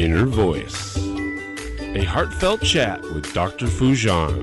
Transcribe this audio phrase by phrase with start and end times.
[0.00, 3.66] Inner Voice, a heartfelt chat with Dr.
[3.66, 4.40] Foojan.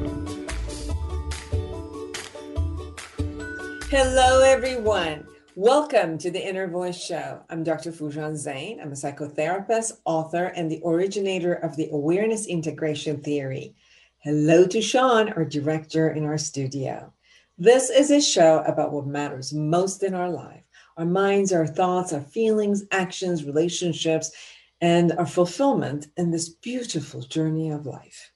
[3.90, 5.26] Hello, everyone.
[5.56, 7.42] Welcome to the Inner Voice Show.
[7.50, 7.92] I'm Dr.
[7.92, 8.80] Foojan Zeine.
[8.80, 13.74] I'm a psychotherapist, author, and the originator of the awareness integration theory.
[14.20, 17.12] Hello to Sean, our director in our studio.
[17.58, 20.62] This is a show about what matters most in our life
[20.98, 24.32] our minds, our thoughts, our feelings, actions, relationships,
[24.82, 28.32] and our fulfillment in this beautiful journey of life.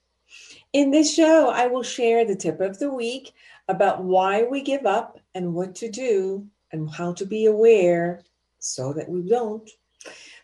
[0.72, 3.34] In this show, I will share the tip of the week
[3.68, 8.22] about why we give up and what to do and how to be aware
[8.58, 9.68] so that we don't.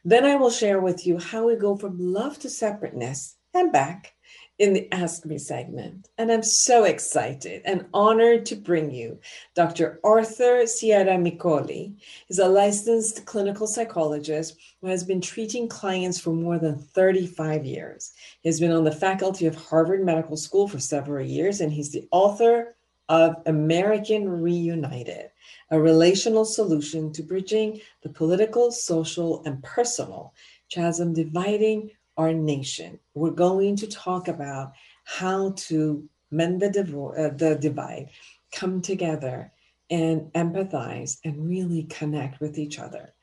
[0.05, 4.15] Then I will share with you how we go from love to separateness and back
[4.59, 6.09] in the Ask Me segment.
[6.19, 9.21] And I'm so excited and honored to bring you
[9.55, 10.01] Dr.
[10.03, 11.95] Arthur Ciaramicoli.
[12.27, 18.13] He's a licensed clinical psychologist who has been treating clients for more than 35 years.
[18.43, 22.09] He's been on the faculty of Harvard Medical School for several years, and he's the
[22.11, 22.75] author
[23.09, 25.31] of American Reunited,
[25.71, 30.35] a relational solution to bridging the political, social, and personal
[30.71, 32.99] chasm dividing our nation.
[33.15, 34.73] We're going to talk about
[35.05, 38.11] how to mend the, divo- uh, the divide,
[38.53, 39.51] come together,
[39.91, 43.15] and empathize and really connect with each other.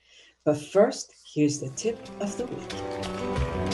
[0.46, 3.65] But first, here's the tip of the week.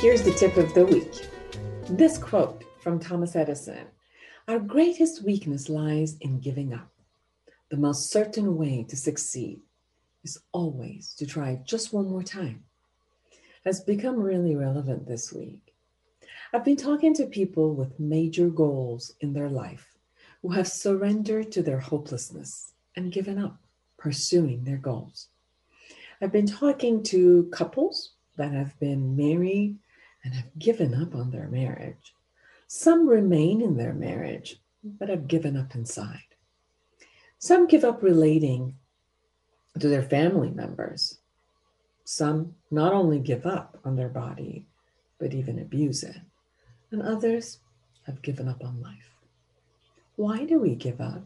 [0.00, 1.28] Here's the tip of the week.
[1.90, 3.88] This quote from Thomas Edison
[4.46, 6.88] Our greatest weakness lies in giving up.
[7.70, 9.58] The most certain way to succeed
[10.22, 12.62] is always to try just one more time.
[13.64, 15.74] Has become really relevant this week.
[16.54, 19.96] I've been talking to people with major goals in their life
[20.42, 23.58] who have surrendered to their hopelessness and given up
[23.96, 25.26] pursuing their goals.
[26.22, 29.76] I've been talking to couples that have been married
[30.28, 32.14] and have given up on their marriage.
[32.66, 36.20] Some remain in their marriage, but have given up inside.
[37.38, 38.74] Some give up relating
[39.78, 41.20] to their family members.
[42.04, 44.66] Some not only give up on their body,
[45.18, 46.20] but even abuse it.
[46.90, 47.60] And others
[48.04, 49.14] have given up on life.
[50.16, 51.24] Why do we give up?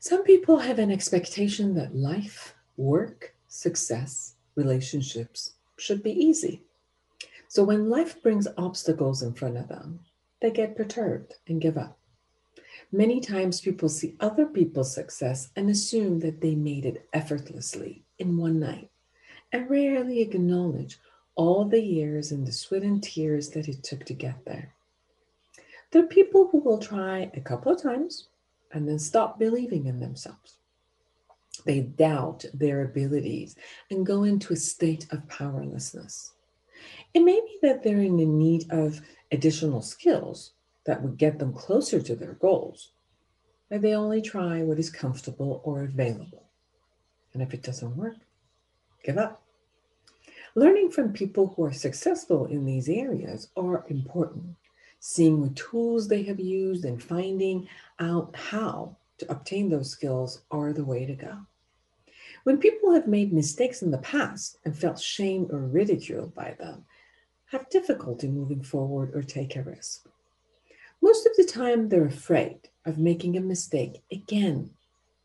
[0.00, 6.60] Some people have an expectation that life, work, success, relationships should be easy.
[7.52, 10.00] So when life brings obstacles in front of them,
[10.40, 11.98] they get perturbed and give up.
[12.90, 18.38] Many times people see other people's success and assume that they made it effortlessly in
[18.38, 18.88] one night
[19.52, 20.98] and rarely acknowledge
[21.34, 24.72] all the years and the sweat and tears that it took to get there.
[25.90, 28.28] There are people who will try a couple of times
[28.72, 30.56] and then stop believing in themselves.
[31.66, 33.56] They doubt their abilities
[33.90, 36.32] and go into a state of powerlessness.
[37.14, 39.00] It may be that they're in the need of
[39.30, 40.52] additional skills
[40.84, 42.92] that would get them closer to their goals,
[43.68, 46.44] but they only try what is comfortable or available.
[47.32, 48.16] And if it doesn't work,
[49.04, 49.42] give up.
[50.54, 54.56] Learning from people who are successful in these areas are important.
[55.00, 57.66] Seeing what tools they have used and finding
[57.98, 61.38] out how to obtain those skills are the way to go.
[62.44, 66.84] When people have made mistakes in the past and felt shamed or ridiculed by them,
[67.52, 70.06] have difficulty moving forward or take a risk.
[71.02, 74.70] Most of the time, they're afraid of making a mistake again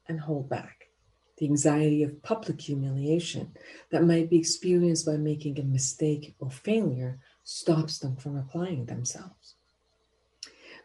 [0.08, 0.90] and hold back.
[1.38, 3.56] The anxiety of public humiliation
[3.92, 9.56] that might be experienced by making a mistake or failure stops them from applying themselves.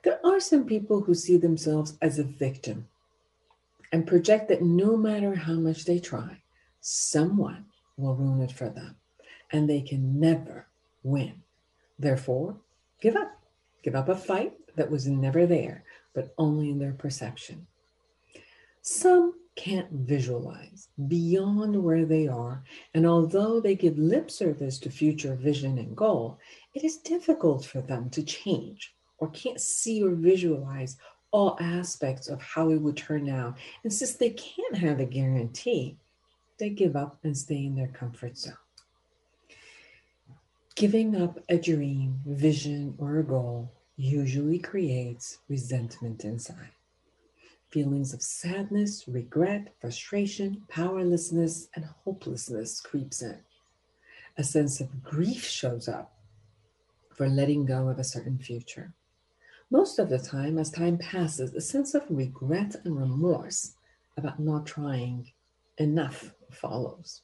[0.05, 2.87] There are some people who see themselves as a victim
[3.91, 6.43] and project that no matter how much they try,
[6.81, 7.67] someone
[7.97, 8.97] will ruin it for them
[9.51, 10.67] and they can never
[11.03, 11.42] win.
[12.03, 12.57] Therefore,
[13.01, 13.41] give up.
[13.85, 15.85] Give up a fight that was never there,
[16.15, 17.65] but only in their perception.
[18.83, 22.65] Some can't visualize beyond where they are,
[22.95, 26.41] and although they give lip service to future vision and goal,
[26.75, 30.97] it is difficult for them to change or can't see or visualize
[31.31, 33.57] all aspects of how it would turn out.
[33.85, 35.99] And since they can't have a guarantee,
[36.59, 38.55] they give up and stay in their comfort zone.
[40.77, 46.73] Giving up a dream, vision, or a goal usually creates resentment inside.
[47.71, 53.39] Feelings of sadness, regret, frustration, powerlessness, and hopelessness creeps in.
[54.39, 56.13] a sense of grief shows up
[57.15, 58.93] for letting go of a certain future.
[59.71, 63.75] Most of the time, as time passes, a sense of regret and remorse
[64.17, 65.33] about not trying
[65.79, 67.23] enough follows.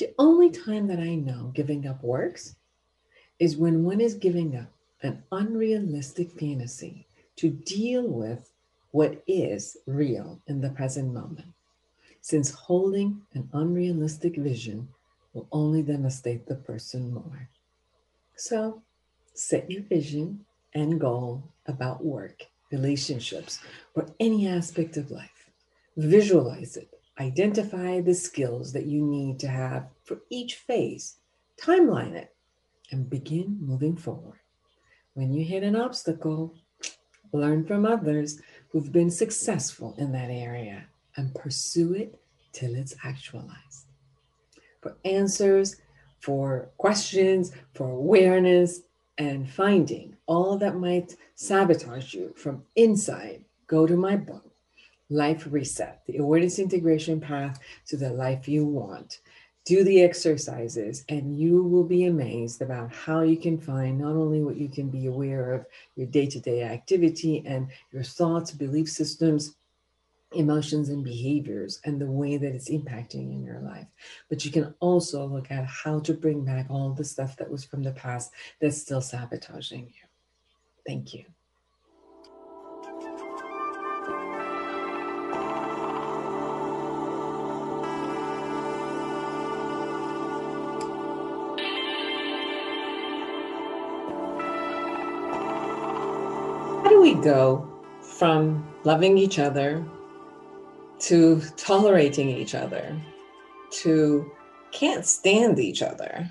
[0.00, 2.56] The only time that I know giving up works
[3.38, 7.06] is when one is giving up an unrealistic fantasy
[7.36, 8.50] to deal with
[8.92, 11.52] what is real in the present moment,
[12.22, 14.88] since holding an unrealistic vision
[15.34, 17.50] will only devastate the person more.
[18.36, 18.80] So
[19.34, 23.60] set your vision and goal about work, relationships,
[23.94, 25.50] or any aspect of life.
[25.98, 26.99] Visualize it.
[27.20, 31.16] Identify the skills that you need to have for each phase.
[31.60, 32.34] Timeline it
[32.90, 34.38] and begin moving forward.
[35.12, 36.54] When you hit an obstacle,
[37.32, 38.40] learn from others
[38.70, 40.86] who've been successful in that area
[41.16, 42.18] and pursue it
[42.52, 43.86] till it's actualized.
[44.80, 45.76] For answers,
[46.20, 48.80] for questions, for awareness,
[49.18, 54.49] and finding all that might sabotage you from inside, go to my book,
[55.10, 57.58] Life Reset The Awareness Integration Path
[57.88, 59.18] to the Life You Want.
[59.66, 64.40] Do the exercises, and you will be amazed about how you can find not only
[64.40, 65.66] what you can be aware of
[65.96, 69.56] your day to day activity and your thoughts, belief systems,
[70.32, 73.86] emotions and behaviors and the way that it's impacting in your life.
[74.28, 77.64] But you can also look at how to bring back all the stuff that was
[77.64, 80.08] from the past that's still sabotaging you.
[80.86, 81.24] Thank you.
[97.22, 97.68] Go
[98.02, 99.84] from loving each other
[101.00, 103.00] to tolerating each other,
[103.70, 104.30] to
[104.72, 106.28] can't stand each other,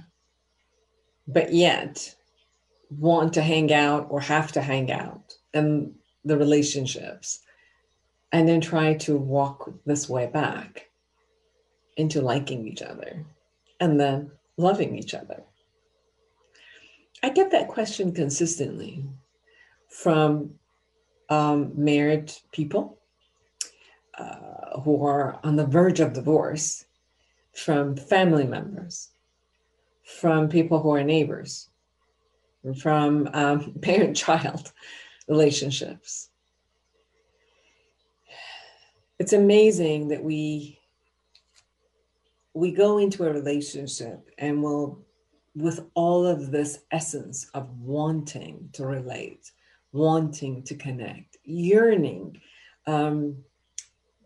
[1.27, 2.15] but yet
[2.89, 5.93] want to hang out or have to hang out in
[6.25, 7.39] the relationships,
[8.31, 10.89] and then try to walk this way back
[11.97, 13.25] into liking each other
[13.79, 15.43] and then loving each other.
[17.23, 19.03] I get that question consistently
[19.89, 20.51] from
[21.29, 22.97] um, married people
[24.17, 26.85] uh, who are on the verge of divorce,
[27.53, 29.09] from family members,
[30.03, 31.69] from people who are neighbors,
[32.81, 34.71] from um, parent child
[35.27, 36.29] relationships.
[39.19, 40.77] It's amazing that we
[42.53, 44.99] we go into a relationship and we'll
[45.55, 49.51] with all of this essence of wanting to relate
[49.91, 52.39] wanting to connect yearning
[52.85, 53.43] um,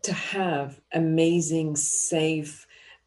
[0.02, 2.66] to have amazing, safe,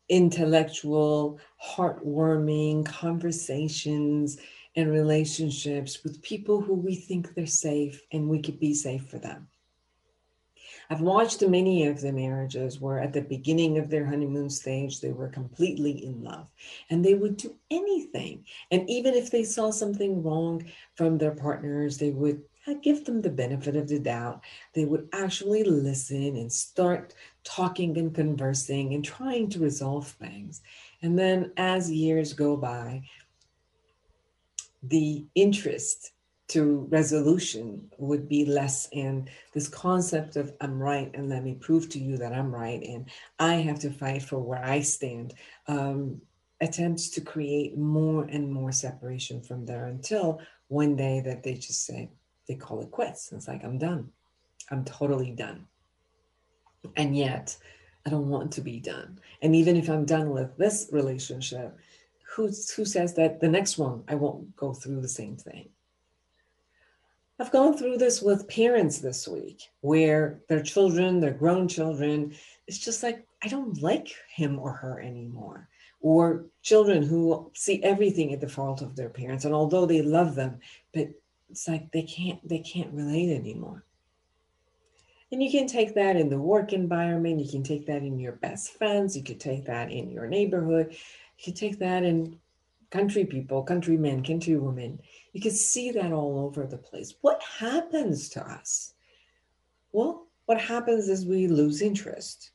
[0.09, 4.37] intellectual, heartwarming conversations
[4.75, 9.19] and relationships with people who we think they're safe and we could be safe for
[9.19, 9.47] them.
[10.89, 15.11] I've watched many of the marriages where at the beginning of their honeymoon stage, they
[15.11, 16.47] were completely in love
[16.89, 18.45] and they would do anything.
[18.71, 23.21] And even if they saw something wrong from their partners, they would uh, give them
[23.21, 24.43] the benefit of the doubt.
[24.73, 27.13] They would actually listen and start
[27.43, 30.61] talking and conversing and trying to resolve things.
[31.01, 33.03] And then as years go by,
[34.83, 36.11] the interest
[36.49, 41.89] to resolution would be less and this concept of i'm right and let me prove
[41.89, 45.33] to you that i'm right and i have to fight for where i stand
[45.67, 46.21] um,
[46.61, 50.39] attempts to create more and more separation from there until
[50.69, 52.09] one day that they just say
[52.47, 53.31] they call it quits.
[53.31, 54.09] It's like, I'm done.
[54.71, 55.67] I'm totally done.
[56.95, 57.57] And yet,
[58.05, 59.19] I don't want to be done.
[59.41, 61.77] And even if I'm done with this relationship,
[62.35, 65.69] who's, who says that the next one I won't go through the same thing?
[67.39, 72.33] I've gone through this with parents this week where their children, their grown children,
[72.65, 75.69] it's just like, I don't like him or her anymore.
[76.01, 79.45] Or children who see everything at the fault of their parents.
[79.45, 80.59] And although they love them,
[80.93, 81.09] but
[81.49, 83.83] it's like they can't they can't relate anymore
[85.31, 88.33] and you can take that in the work environment you can take that in your
[88.33, 92.37] best friends you could take that in your neighborhood you could take that in
[92.89, 94.99] country people country men country women
[95.37, 98.95] you can see that all over the place what happens to us
[99.91, 102.51] well what happens is we lose interest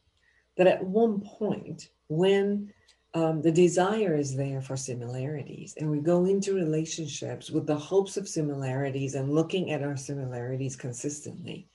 [0.57, 2.73] that at one point when
[3.15, 5.75] um, the desire is there for similarities.
[5.79, 10.77] And we go into relationships with the hopes of similarities and looking at our similarities
[10.77, 11.69] consistently.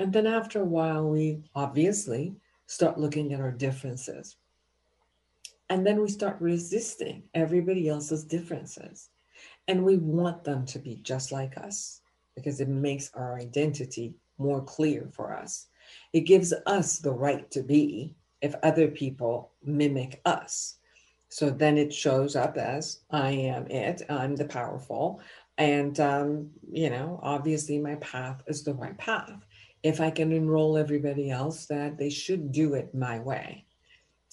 [0.00, 2.34] And then after a while, we obviously
[2.66, 4.36] start looking at our differences.
[5.70, 9.10] And then we start resisting everybody else's differences.
[9.68, 12.00] And we want them to be just like us
[12.36, 15.66] because it makes our identity more clear for us.
[16.12, 20.76] It gives us the right to be if other people mimic us.
[21.28, 25.20] So then it shows up as I am it, I'm the powerful.
[25.56, 29.44] And, um, you know, obviously my path is the right path.
[29.82, 33.64] If I can enroll everybody else, that they should do it my way.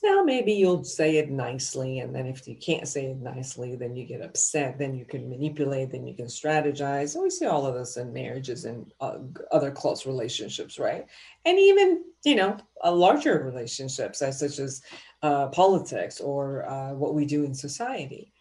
[0.04, 2.00] Now, maybe you'll say it nicely.
[2.00, 4.80] And then if you can't say it nicely, then you get upset.
[4.80, 7.14] Then you can manipulate, then you can strategize.
[7.14, 9.18] And we see all of this in marriages and uh,
[9.52, 11.06] other close relationships, right?
[11.46, 14.82] And even, you know, uh, larger relationships, such as
[15.22, 18.34] uh, politics or uh, what we do in society.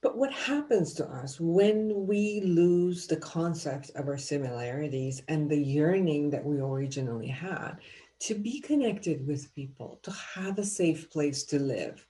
[0.00, 5.58] But what happens to us when we lose the concept of our similarities and the
[5.58, 7.78] yearning that we originally had
[8.20, 12.06] to be connected with people, to have a safe place to live?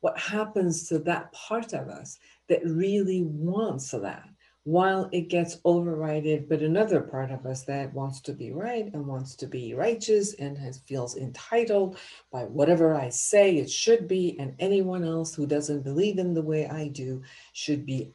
[0.00, 2.18] What happens to that part of us
[2.48, 4.28] that really wants that?
[4.64, 9.06] while it gets overridden, but another part of us that wants to be right and
[9.06, 11.98] wants to be righteous and has, feels entitled
[12.30, 16.42] by whatever I say it should be, and anyone else who doesn't believe in the
[16.42, 17.22] way I do
[17.52, 18.12] should be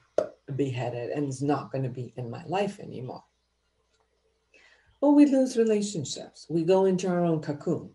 [0.56, 3.24] beheaded and is not going to be in my life anymore.
[5.02, 6.48] Well, we lose relationships.
[6.50, 7.92] We go into our own cocoon.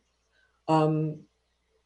[0.69, 1.21] Um,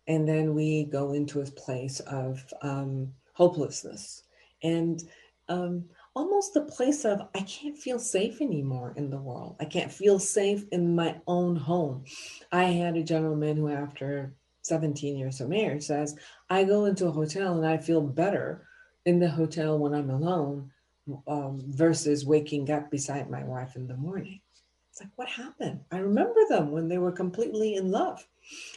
[0.07, 4.23] and then we go into a place of um, hopelessness.
[4.63, 5.03] And
[5.49, 9.57] um, almost the place of I can't feel safe anymore in the world.
[9.61, 12.05] I can't feel safe in my own home.
[12.53, 16.17] I had a gentleman who, after 17 years of marriage, says,
[16.51, 18.67] I go into a hotel and I feel better
[19.05, 20.71] in the hotel when I'm alone
[21.29, 24.41] um, versus waking up beside my wife in the morning.
[24.97, 25.81] It's like, what happened?
[25.93, 28.27] I remember them when they were completely in love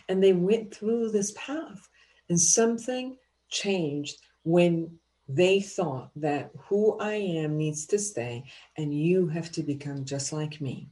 [0.09, 1.87] and they went through this path
[2.27, 3.15] and something
[3.47, 4.99] changed when
[5.29, 8.43] they thought that who I am needs to stay
[8.75, 10.89] and you have to become just like me.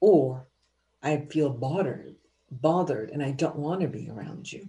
[0.00, 0.46] Or
[1.02, 2.14] I feel bothered,
[2.50, 4.66] bothered, and I don't want to be around you.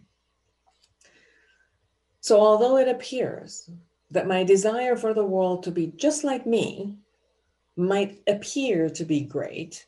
[2.19, 3.69] So, although it appears
[4.11, 6.97] that my desire for the world to be just like me
[7.75, 9.85] might appear to be great,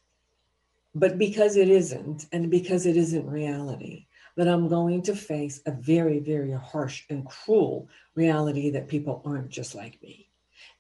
[0.94, 5.72] but because it isn't, and because it isn't reality, that I'm going to face a
[5.72, 10.30] very, very harsh and cruel reality that people aren't just like me.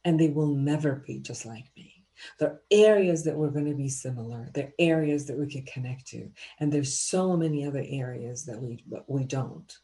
[0.04, 2.04] And they will never be just like me.
[2.40, 4.50] There are areas that we're going to be similar.
[4.54, 6.30] There are areas that we could connect to.
[6.60, 9.78] And there's so many other areas that we, we don't.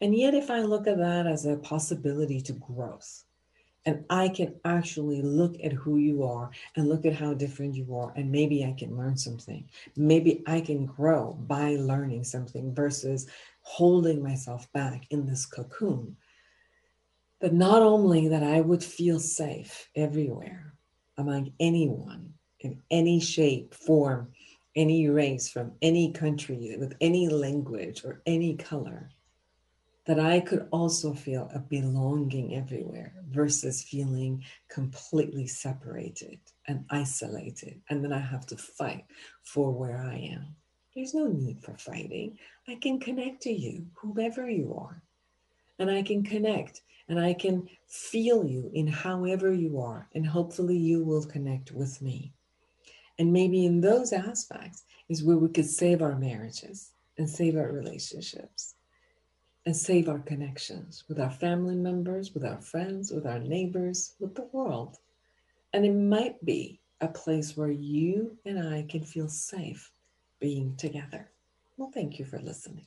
[0.00, 3.24] And yet, if I look at that as a possibility to growth,
[3.84, 7.96] and I can actually look at who you are and look at how different you
[7.96, 9.68] are, and maybe I can learn something.
[9.96, 13.26] Maybe I can grow by learning something versus
[13.62, 16.16] holding myself back in this cocoon.
[17.40, 20.74] But not only that I would feel safe everywhere
[21.18, 24.32] among anyone in any shape, form,
[24.76, 29.10] any race, from any country, with any language or any color
[30.04, 37.80] that I could also feel a belonging everywhere versus feeling completely separated and isolated.
[37.88, 39.04] And then I have to fight
[39.44, 40.56] for where I am.
[40.94, 42.38] There's no need for fighting.
[42.68, 45.02] I can connect to you, whoever you are.
[45.78, 50.08] And I can connect and I can feel you in however you are.
[50.14, 52.32] And hopefully you will connect with me.
[53.18, 57.70] And maybe in those aspects is where we could save our marriages and save our
[57.70, 58.74] relationships
[59.64, 64.34] and save our connections with our family members, with our friends, with our neighbors, with
[64.34, 64.98] the world.
[65.72, 69.90] And it might be a place where you and I can feel safe
[70.40, 71.30] being together.
[71.76, 72.86] Well, thank you for listening.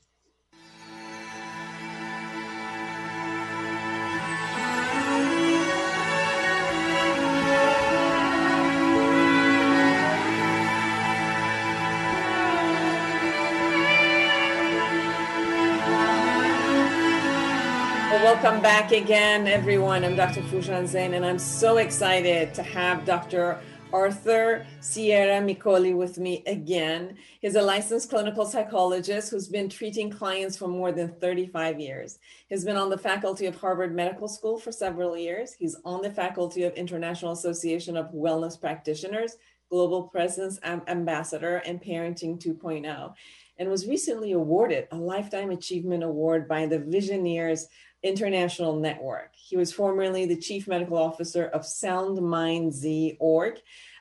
[18.35, 20.03] Welcome back again, everyone.
[20.03, 20.41] I'm Dr.
[20.41, 23.61] Foojan Zeine, and I'm so excited to have Dr.
[23.93, 27.15] Arthur Ciaramicoli with me again.
[27.39, 32.19] He's a licensed clinical psychologist who's been treating clients for more than 35 years.
[32.49, 35.53] He's been on the faculty of Harvard Medical School for several years.
[35.53, 39.37] He's on the faculty of International Association of Wellness Practitioners,
[39.69, 43.13] Global Presence Ambassador, and Parenting 2.0
[43.57, 47.67] and was recently awarded a Lifetime Achievement Award by the Visioneers
[48.05, 49.31] International Network.
[49.35, 53.59] He was formerly the chief medical officer of Sound Mind Z org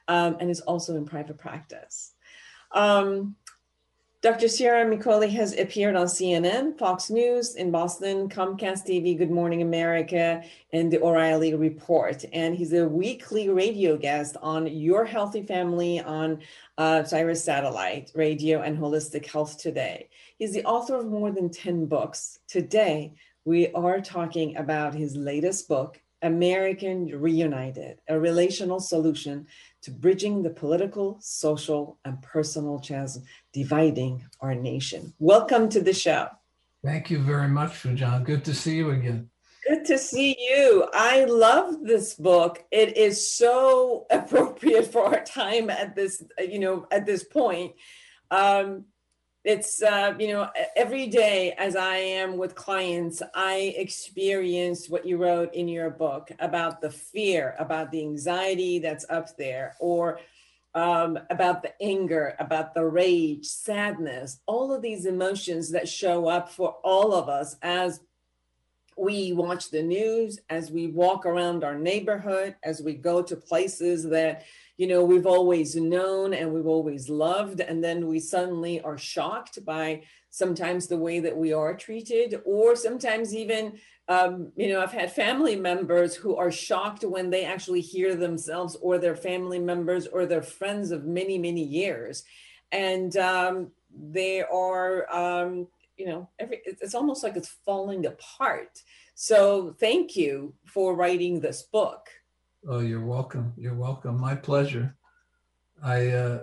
[0.09, 2.13] um, and is also in private practice.
[2.73, 3.37] Um,
[4.25, 4.47] Dr.
[4.47, 10.43] Ciaramicoli has appeared on CNN, Fox News in Boston, Comcast TV, Good Morning America,
[10.73, 12.25] and the O'Reilly Report.
[12.33, 16.41] And he's a weekly radio guest on Your Healthy Family on
[16.79, 20.09] uh, Sirius Satellite Radio and Holistic Health Today.
[20.39, 22.39] He's the author of more than 10 books.
[22.49, 23.13] Today,
[23.45, 29.47] we are talking about his latest book, American Reunited, a relational solution
[29.83, 35.13] to bridging the political, social, and personal chasm dividing our nation.
[35.19, 36.29] Welcome to the show.
[36.83, 38.25] Thank you very much, John.
[38.25, 39.29] Good to see you again.
[39.69, 40.89] Good to see you.
[40.95, 42.65] I love this book.
[42.71, 47.73] It is so appropriate for our time at this, you know, at this point.
[48.31, 48.87] Um,
[49.45, 55.19] it's uh, you know every day as i am with clients i experience what you
[55.19, 60.19] wrote in your book about the fear about the anxiety that's up there or
[60.75, 66.51] um, about the anger about the rage sadness all of these emotions that show up
[66.51, 68.01] for all of us as
[68.97, 74.05] we watch the news as we walk around our neighborhood as we go to places
[74.05, 74.45] that
[74.77, 79.65] you know we've always known and we've always loved and then we suddenly are shocked
[79.65, 83.79] by sometimes the way that we are treated or sometimes even
[84.09, 88.77] um, you know i've had family members who are shocked when they actually hear themselves
[88.83, 92.25] or their family members or their friends of many many years.
[92.73, 98.83] And um, they are um, you know every it's almost like it's falling apart.
[99.15, 102.09] So thank you for writing this book
[102.67, 103.53] Oh, you're welcome.
[103.59, 104.19] You're welcome.
[104.19, 104.97] My pleasure.
[105.83, 106.41] I, uh,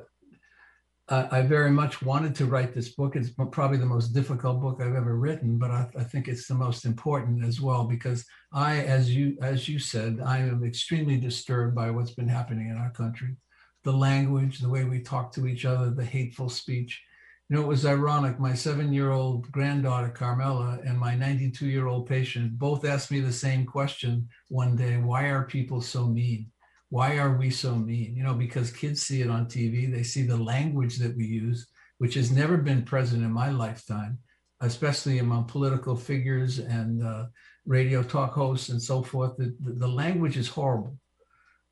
[1.10, 3.16] I, I very much wanted to write this book.
[3.16, 6.54] It's probably the most difficult book I've ever written, but I, I think it's the
[6.54, 8.24] most important as well because
[8.54, 12.78] I, as you as you said, I am extremely disturbed by what's been happening in
[12.78, 13.36] our country,
[13.84, 17.01] the language, the way we talk to each other, the hateful speech.
[17.51, 18.39] You know, it was ironic.
[18.39, 23.20] My seven year old granddaughter, Carmela, and my 92 year old patient both asked me
[23.20, 26.50] the same question one day Why are people so mean?
[26.92, 28.16] Why are we so mean?
[28.16, 31.68] You know, because kids see it on TV, they see the language that we use,
[31.98, 34.20] which has never been present in my lifetime,
[34.61, 37.25] especially among political figures and uh,
[37.66, 39.35] radio talk hosts and so forth.
[39.35, 40.98] The, the, language is horrible.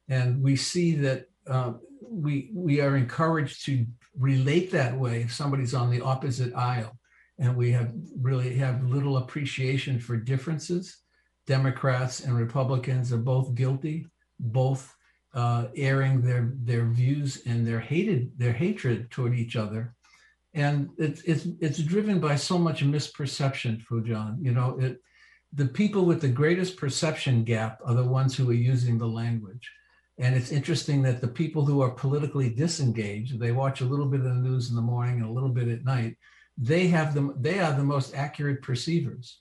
[0.10, 3.86] And we see that uh, we, we are encouraged to
[4.18, 6.98] relate that way if somebody's on the opposite aisle.
[7.38, 10.98] And we have really have little appreciation for differences.
[11.48, 14.06] Democrats and republicans are both guilty
[14.40, 14.96] both
[15.34, 19.96] uh, airing their their views and their hated their hatred toward each other.
[20.54, 25.02] And it's it's it's driven by so much misperception Foojan you know it
[25.54, 29.72] the people with the greatest perception gap are the ones who are using the language
[30.20, 34.20] and it's interesting that the people who are politically disengaged, they watch a little bit
[34.20, 36.18] of the news in the morning and a little bit at night,
[36.58, 39.40] they have them, they are the most accurate perceivers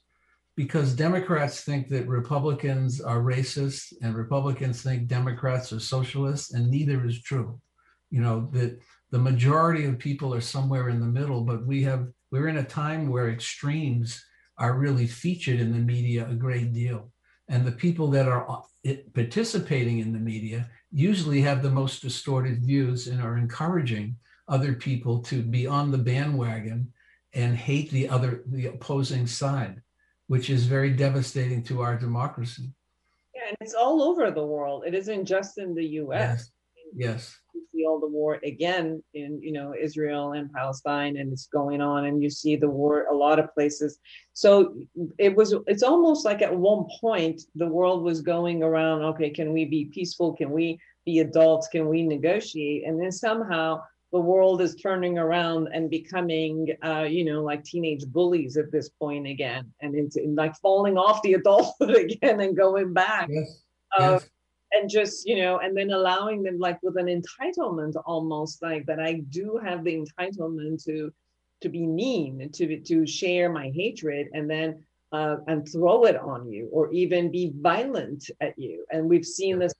[0.59, 7.05] because Democrats think that Republicans are racist and Republicans think Democrats are socialists, and neither
[7.07, 7.61] is true.
[8.11, 12.09] You know, that the majority of people are somewhere in the middle, but we have
[12.31, 14.25] we're in a time where extremes
[14.59, 17.13] are really featured in the media a great deal.
[17.49, 22.65] And the people that are uh, participating in the media usually have the most distorted
[22.65, 24.17] views and are encouraging
[24.49, 26.93] other people to be on the bandwagon
[27.35, 29.83] and hate the other the opposing side
[30.29, 32.71] which is very devastating to our democracy.
[33.35, 34.85] Yeah and it's all over the world.
[34.87, 36.51] It isn't just in the us yes,
[36.95, 37.37] yes
[37.73, 42.07] see all the war again in you know Israel and Palestine, and it's going on,
[42.07, 43.99] and you see the war a lot of places.
[44.33, 44.75] So
[45.19, 45.55] it was.
[45.67, 49.03] It's almost like at one point the world was going around.
[49.03, 50.33] Okay, can we be peaceful?
[50.33, 51.69] Can we be adults?
[51.69, 52.85] Can we negotiate?
[52.87, 58.07] And then somehow the world is turning around and becoming, uh, you know, like teenage
[58.07, 62.93] bullies at this point again, and it's like falling off the adulthood again and going
[62.93, 63.29] back.
[63.31, 63.63] Yes.
[63.99, 64.29] Uh, yes
[64.73, 69.01] and just you know and then allowing them like with an entitlement almost like that
[69.01, 71.13] i do have the entitlement to
[71.61, 76.51] to be mean to to share my hatred and then uh, and throw it on
[76.51, 78.85] you or even be violent at you.
[78.93, 79.73] And we've seen this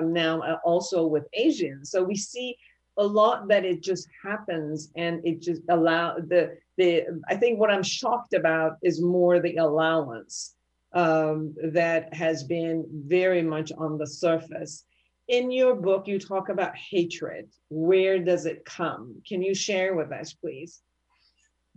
[0.00, 1.90] now uh, also with asians.
[1.90, 2.56] So we see
[2.96, 7.70] a lot that it just happens and it just allow the the i think what
[7.70, 10.54] i'm shocked about is more the allowance
[10.92, 14.84] um, that has been very much on the surface.
[15.28, 17.48] In your book, you talk about hatred.
[17.68, 19.22] Where does it come?
[19.26, 20.80] Can you share with us, please?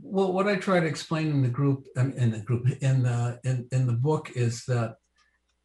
[0.01, 3.39] Well, what I try to explain in the group, um, in the group, in the
[3.43, 4.95] in, in the book, is that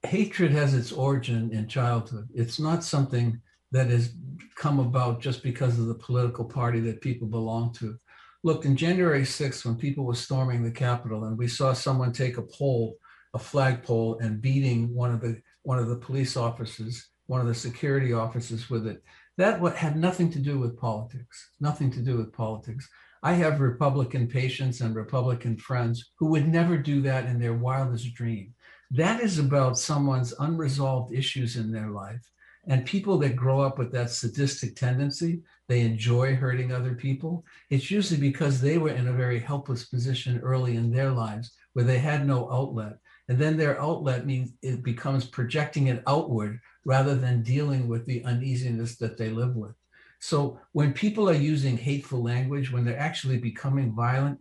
[0.02, 2.28] hatred has its origin in childhood.
[2.34, 3.40] It's not something
[3.72, 4.12] that has
[4.54, 7.98] come about just because of the political party that people belong to.
[8.44, 12.38] look, in January 6th, when people were storming the Capitol and we saw someone take
[12.38, 12.96] a pole,
[13.38, 17.54] a flagpole, and beating one of the one of the police officers, one of the
[17.54, 19.02] security officers with it,
[19.36, 22.88] that what had nothing to do with politics, nothing to do with politics.
[23.22, 28.14] I have Republican patients and Republican friends who would never do that in their wildest
[28.14, 28.54] dream.
[28.90, 32.24] That is about someone's unresolved issues in their life.
[32.66, 37.44] And people that grow up with that sadistic tendency, they enjoy hurting other people.
[37.70, 41.84] It's usually because they were in a very helpless position early in their lives where
[41.84, 42.98] they had no outlet.
[43.28, 48.24] And then their outlet means it becomes projecting it outward rather than dealing with the
[48.24, 49.74] uneasiness that they live with.
[50.20, 54.38] So when people are using hateful language, when they're actually becoming violent,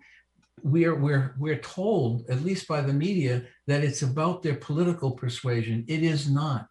[0.64, 5.86] we're we're we're told, at least by the media, that it's about their political persuasion.
[5.88, 6.68] It is not.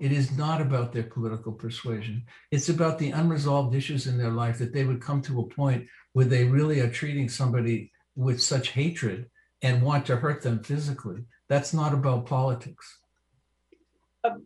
[0.00, 2.24] It is not about their political persuasion.
[2.50, 5.86] It's about the unresolved issues in their life that they would come to a point
[6.14, 9.30] where they really are treating somebody with such hatred
[9.62, 11.24] and want to hurt them physically.
[11.50, 13.00] That's not about politics.
[14.22, 14.44] Um,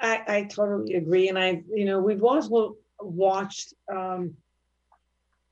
[0.00, 1.28] I, I totally agree.
[1.28, 4.34] And I, you know, we've also watched um,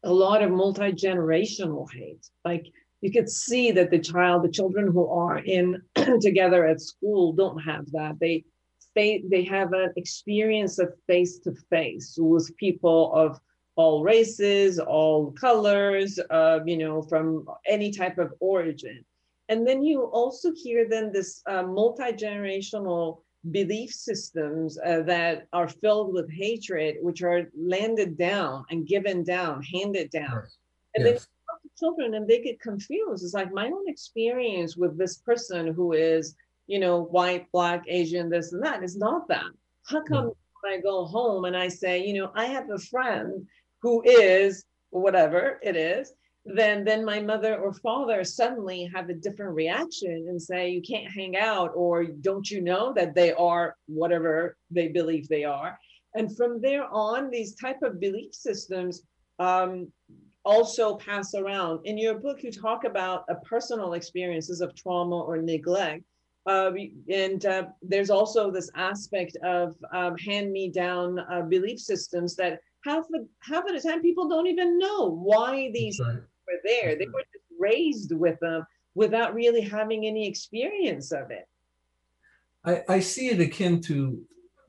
[0.03, 2.29] a lot of multi generational hate.
[2.45, 2.67] Like
[3.01, 5.81] you could see that the child, the children who are in
[6.21, 8.19] together at school don't have that.
[8.19, 8.45] They
[8.97, 13.39] they they have an experience of face to face with people of
[13.77, 19.05] all races, all colors, uh, you know, from any type of origin.
[19.49, 25.69] And then you also hear then this uh, multi generational belief systems uh, that are
[25.69, 30.43] filled with hatred, which are landed down and given down, handed down.
[30.43, 30.57] Yes.
[30.97, 31.13] And yes.
[31.13, 33.25] then talk to children and they get confused.
[33.25, 36.35] It's like my own experience with this person who is,
[36.67, 39.45] you know, white, black, Asian, this and that is not that.
[39.89, 40.33] How come
[40.63, 43.47] when I go home and I say, you know, I have a friend
[43.81, 46.13] who is whatever it is,
[46.55, 51.11] then then my mother or father suddenly have a different reaction and say you can't
[51.11, 55.79] hang out or don't you know that they are whatever they believe they are?
[56.15, 59.03] And from there on these type of belief systems
[59.39, 59.91] um,
[60.45, 61.81] also pass around.
[61.85, 66.05] In your book you talk about a personal experiences of trauma or neglect
[66.47, 66.71] uh,
[67.11, 73.27] and uh, there's also this aspect of um, hand-me-down uh, belief systems that half the
[73.41, 76.97] half of the time people don't even know why these right were there.
[76.97, 77.15] They mm-hmm.
[77.15, 81.47] were just raised with them without really having any experience of it.
[82.65, 84.21] I, I see it akin to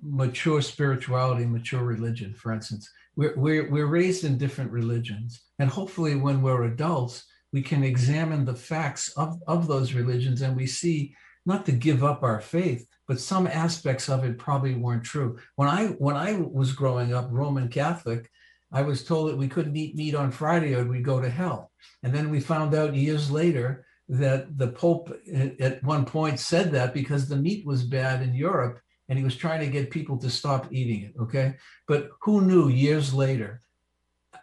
[0.02, 2.90] mature spirituality, mature religion, for instance.
[3.16, 5.42] We're, we're, we're raised in different religions.
[5.60, 10.56] And hopefully, when we're adults, we can examine the facts of, of those religions and
[10.56, 15.06] we see not to give up our faith, but some aspects of it probably weren't
[15.06, 15.40] true.
[15.56, 18.30] When I when I was growing up Roman Catholic,
[18.71, 21.71] I was told that we couldn't eat meat on Friday or we'd go to hell.
[22.03, 25.17] And then we found out years later that the Pope
[25.60, 29.36] at one point said that because the meat was bad in Europe and he was
[29.36, 31.13] trying to get people to stop eating it.
[31.21, 31.56] Okay.
[31.88, 33.62] But who knew years later?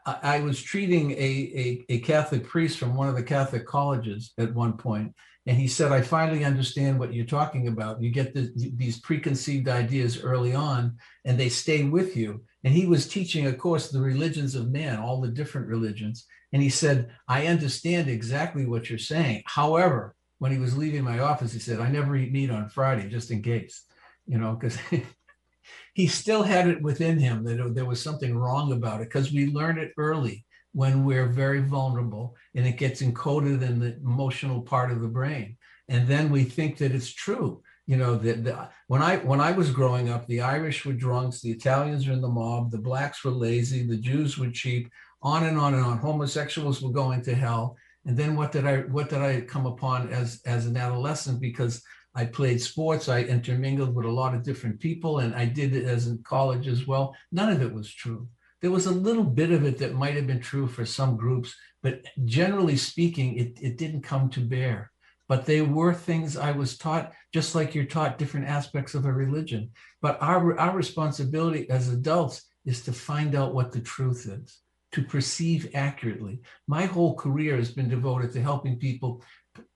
[0.06, 4.54] I, was treating a, a, a Catholic priest from one of the Catholic colleges at
[4.54, 5.14] one point,
[5.46, 8.02] and he said, I finally understand what you're talking about.
[8.02, 12.44] You get the, these preconceived ideas early on, and they stay with you.
[12.64, 16.26] And he was teaching, of course, the religions of man, all the different religions.
[16.52, 19.42] And he said, I understand exactly what you're saying.
[19.46, 23.08] However, when he was leaving my office, he said, I never eat meat on Friday,
[23.08, 23.84] just in case,
[24.26, 24.78] you know, because
[25.94, 29.46] he still had it within him that there was something wrong about it because we
[29.46, 34.90] learn it early when we're very vulnerable and it gets encoded in the emotional part
[34.90, 35.56] of the brain.
[35.88, 39.52] And then we think that it's true you know the, the, when i when i
[39.52, 43.22] was growing up the irish were drunks the italians were in the mob the blacks
[43.22, 44.90] were lazy the jews were cheap
[45.24, 45.98] on and on and on.
[45.98, 47.76] Homosexuals were going to hell.
[48.04, 51.40] And then what did i what did i come upon as as an adolescent?
[51.40, 51.82] Because
[52.14, 55.84] i played sports i intermingled with a lot of different people and i did it
[55.84, 57.16] as in college as well.
[57.32, 58.28] None of it was true.
[58.60, 61.56] There was a little bit of it that might have been true for some groups
[61.82, 64.90] but generally speaking it, it didn't come to bear
[65.28, 69.12] but they were things I was taught, just like you're taught different aspects of a
[69.12, 69.70] religion.
[70.02, 74.60] But our, our responsibility as adults is to find out what the truth is,
[74.92, 76.42] to perceive accurately.
[76.66, 79.22] My whole career has been devoted to helping people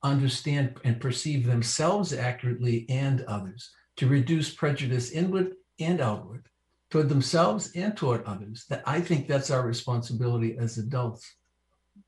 [0.03, 6.47] understand and perceive themselves accurately and others, to reduce prejudice inward and outward,
[6.91, 8.65] toward themselves and toward others.
[8.69, 11.33] That I think that's our responsibility as adults.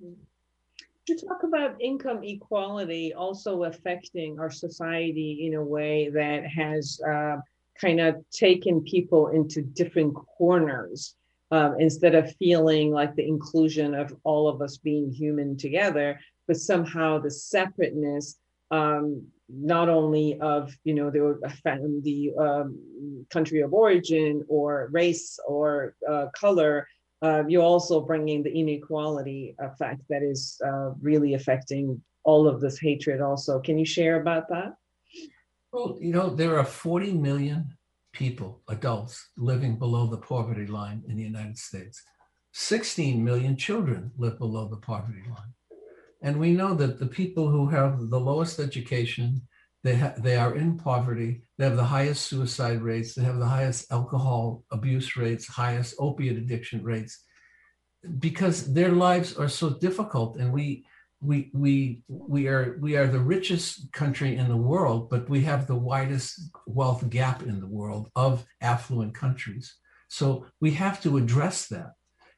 [0.02, 0.24] Mm-hmm
[1.08, 7.38] to talk about income equality also affecting our society in a way that has uh,
[7.80, 11.16] kind of taken people into different corners.
[11.52, 16.58] um, instead of feeling like the inclusion of all of us being human together, but
[16.58, 18.38] somehow the separateness,
[18.72, 21.38] um, not only of you know the
[22.04, 26.88] the um, country of origin or race or uh, color,
[27.22, 32.80] uh, you're also bringing the inequality effect that is uh, really affecting all of this
[32.80, 33.22] hatred.
[33.22, 34.74] Also, can you share about that?
[35.72, 37.78] Well, you know there are 40 million
[38.14, 42.02] people, adults, living below the poverty line in the United States.
[42.54, 45.54] 16 million children live below the poverty line.
[46.22, 49.42] And we know that the people who have the lowest education,
[49.84, 53.46] they, ha- they are in poverty, they have the highest suicide rates, they have the
[53.46, 57.24] highest alcohol abuse rates, highest opiate addiction rates,
[58.20, 60.38] because their lives are so difficult.
[60.38, 60.86] And we,
[61.22, 65.68] we we we are we are the richest country in the world, but we have
[65.68, 69.76] the widest wealth gap in the world of affluent countries.
[70.08, 71.92] So we have to address that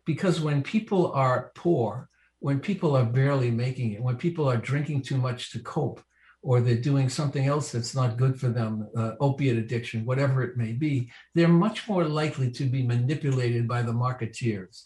[0.06, 5.04] because when people are poor, when people are barely making it, when people are drinking
[5.04, 6.02] too much to cope,
[6.44, 10.58] or they're doing something else that's not good for them, uh, opiate addiction, whatever it
[10.58, 14.84] may be, they're much more likely to be manipulated by the marketeers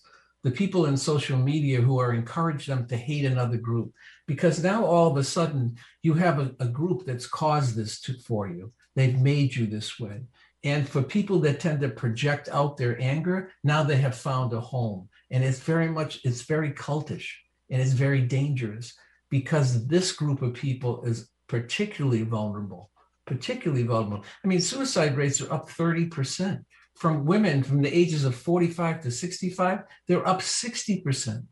[0.47, 3.91] the people in social media who are encourage them to hate another group.
[4.27, 8.13] Because now all of a sudden you have a, a group that's caused this to,
[8.13, 8.71] for you.
[8.95, 10.21] They've made you this way.
[10.63, 14.59] And for people that tend to project out their anger now they have found a
[14.59, 15.09] home.
[15.31, 17.27] And it's very much it's very cultish
[17.69, 18.93] and it's very dangerous
[19.29, 22.89] because this group of people is particularly vulnerable
[23.25, 26.63] particularly vulnerable i mean suicide rates are up 30%
[26.97, 31.45] from women from the ages of 45 to 65, they're up 60%,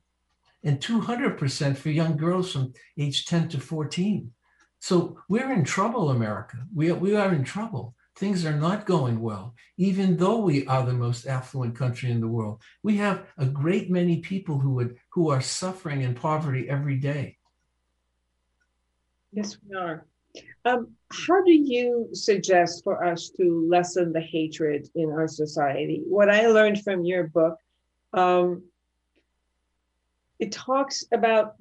[0.63, 4.31] and 200% for young girls from age 10 to 14.
[4.79, 6.57] So we're in trouble, America.
[6.73, 7.93] We are, we are in trouble.
[8.15, 12.27] Things are not going well, even though we are the most affluent country in the
[12.27, 12.61] world.
[12.81, 17.37] We have a great many people who would who are suffering in poverty every day.
[19.35, 20.05] Yes, we are.
[20.63, 26.03] Um, how do you suggest for us to lessen the hatred in our society?
[26.07, 27.57] What I learned from your book,
[28.13, 28.63] um,
[30.39, 31.55] it talks about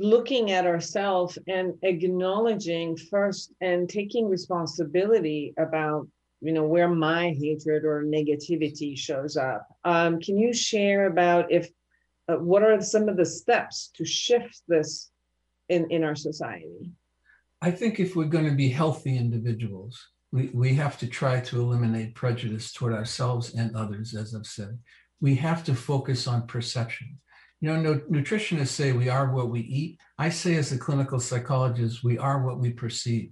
[0.00, 6.08] looking at ourselves and acknowledging first and taking responsibility about
[6.40, 11.68] you know where my hatred or negativity shows up um, can you share about if
[12.28, 15.12] uh, what are some of the steps to shift this
[15.68, 16.90] in in our society
[17.62, 21.60] I think if we're going to be healthy individuals, we, we have to try to
[21.60, 24.80] eliminate prejudice toward ourselves and others, as I've said.
[25.20, 27.20] We have to focus on perception.
[27.60, 30.00] You know, no, nutritionists say we are what we eat.
[30.18, 33.30] I say, as a clinical psychologist, we are what we perceive.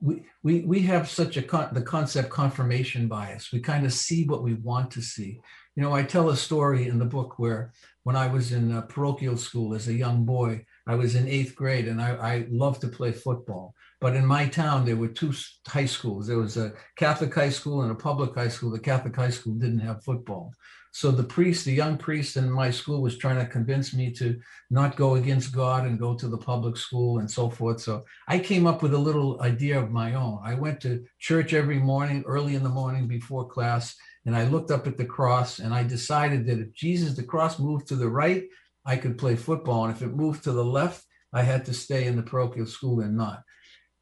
[0.00, 3.50] We, we, we have such a con- the concept confirmation bias.
[3.52, 5.40] We kind of see what we want to see.
[5.74, 7.72] You know, I tell a story in the book where
[8.04, 11.54] when I was in uh, parochial school as a young boy, I was in eighth
[11.56, 13.74] grade and I, I loved to play football.
[14.00, 15.32] But in my town, there were two
[15.66, 16.26] high schools.
[16.26, 18.70] There was a Catholic high school and a public high school.
[18.70, 20.52] The Catholic high school didn't have football.
[20.92, 24.40] So the priest, the young priest in my school was trying to convince me to
[24.70, 27.82] not go against God and go to the public school and so forth.
[27.82, 30.40] So I came up with a little idea of my own.
[30.42, 33.94] I went to church every morning, early in the morning before class,
[34.24, 37.58] and I looked up at the cross and I decided that if Jesus, the cross
[37.58, 38.44] moved to the right,
[38.86, 39.84] I could play football.
[39.84, 43.00] And if it moved to the left, I had to stay in the parochial school
[43.00, 43.42] and not.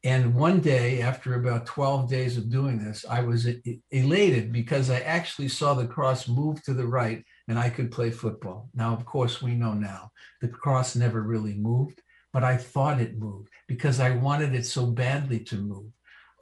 [0.05, 3.47] And one day, after about 12 days of doing this, I was
[3.89, 8.11] elated because I actually saw the cross move to the right and I could play
[8.11, 8.69] football.
[8.75, 13.17] Now, of course, we know now the cross never really moved, but I thought it
[13.17, 15.91] moved because I wanted it so badly to move.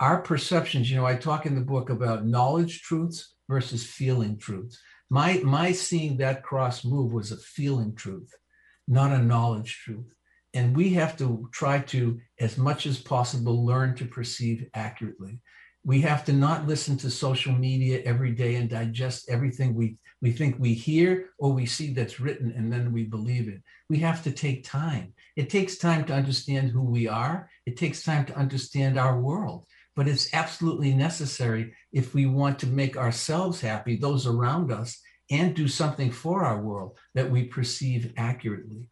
[0.01, 4.77] Our perceptions, you know, I talk in the book about knowledge truths versus feeling truths.
[5.09, 8.31] My, my seeing that cross move was a feeling truth,
[8.87, 10.13] not a knowledge truth.
[10.53, 15.39] And we have to try to, as much as possible, learn to perceive accurately.
[15.83, 20.31] We have to not listen to social media every day and digest everything we, we
[20.31, 23.61] think we hear or we see that's written and then we believe it.
[23.89, 25.13] We have to take time.
[25.35, 29.65] It takes time to understand who we are, it takes time to understand our world
[29.95, 35.55] but it's absolutely necessary if we want to make ourselves happy, those around us, and
[35.55, 38.89] do something for our world that we perceive accurately.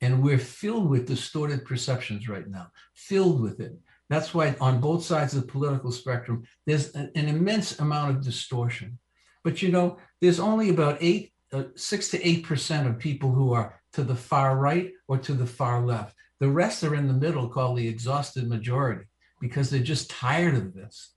[0.00, 3.74] And we're filled with distorted perceptions right now, filled with it.
[4.08, 8.98] That's why on both sides of the political spectrum, there's an, immense amount of distortion.
[9.42, 13.52] But you know, there's only about eight, uh, six to eight percent of people who
[13.52, 16.14] are to the far right or to the far left.
[16.38, 19.06] The rest are in the middle, called the exhausted majority
[19.40, 21.15] because they're just tired of this.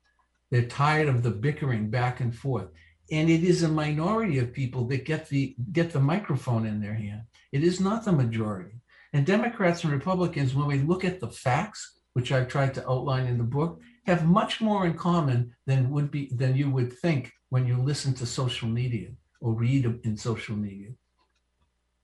[0.51, 2.69] They're tired of the bickering back and forth.
[3.11, 6.93] and it is a minority of people that get the get the microphone in their
[6.93, 7.23] hand.
[7.51, 8.75] It is not the majority.
[9.13, 13.25] And Democrats and Republicans, when we look at the facts, which I've tried to outline
[13.25, 17.31] in the book, have much more in common than would be than you would think
[17.49, 19.09] when you listen to social media
[19.41, 20.89] or read in social media.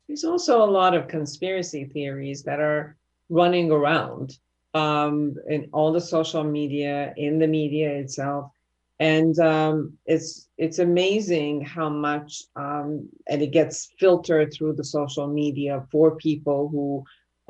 [0.08, 2.97] There's also a lot of conspiracy theories that are
[3.29, 4.38] running around
[4.75, 8.51] um, in all the social media, in the media itself,
[8.99, 15.27] and um, it's it's amazing how much um, and it gets filtered through the social
[15.27, 17.03] media for people who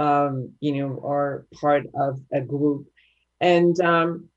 [0.04, 2.86] um, you know are part of a group,
[3.42, 4.30] and um,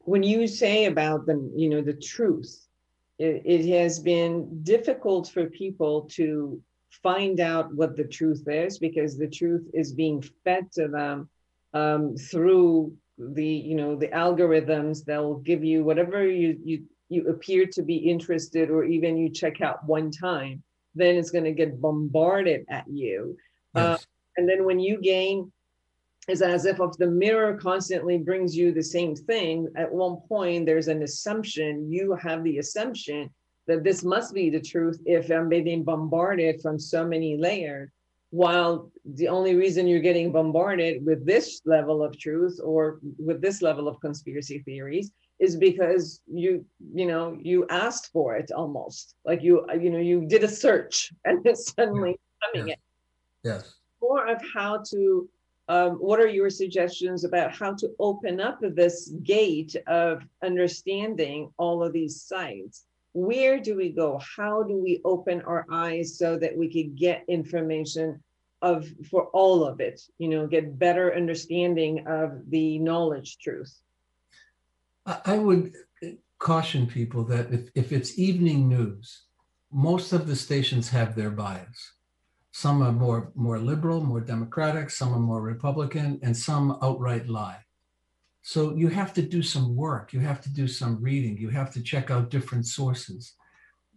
[0.00, 2.68] when you say about the you know the truth,
[3.18, 6.62] it, it has been difficult for people to
[7.02, 11.28] find out what the truth is because the truth is being fed to them
[11.74, 17.28] um, through the you know the algorithms that will give you whatever you you you
[17.28, 20.62] appear to be interested or even you check out one time
[20.94, 23.36] then it's going to get bombarded at you
[23.74, 24.02] uh, yes.
[24.02, 24.04] uh,
[24.36, 25.50] and then when you gain
[26.28, 30.64] is as if if the mirror constantly brings you the same thing at one point
[30.64, 33.28] there's an assumption you have the assumption
[33.68, 37.90] that this must be the truth if I'm being bombarded from so many layers.
[38.30, 43.62] While the only reason you're getting bombarded with this level of truth or with this
[43.62, 46.64] level of conspiracy theories is because you
[46.94, 51.12] you know you asked for it almost like you you know you did a search
[51.24, 52.76] and it's suddenly coming yes.
[53.44, 53.50] in.
[53.50, 53.74] Yes.
[54.02, 55.28] More of how to
[55.68, 61.82] um, what are your suggestions about how to open up this gate of understanding all
[61.82, 62.84] of these sites
[63.26, 64.20] where do we go?
[64.36, 68.22] How do we open our eyes so that we could get information
[68.60, 73.72] of for all of it you know get better understanding of the knowledge truth?
[75.06, 75.72] I would
[76.38, 79.24] caution people that if, if it's evening news
[79.72, 81.94] most of the stations have their bias.
[82.52, 87.62] Some are more more liberal more democratic some are more republican and some outright lie
[88.42, 91.72] so you have to do some work, you have to do some reading, you have
[91.74, 93.34] to check out different sources.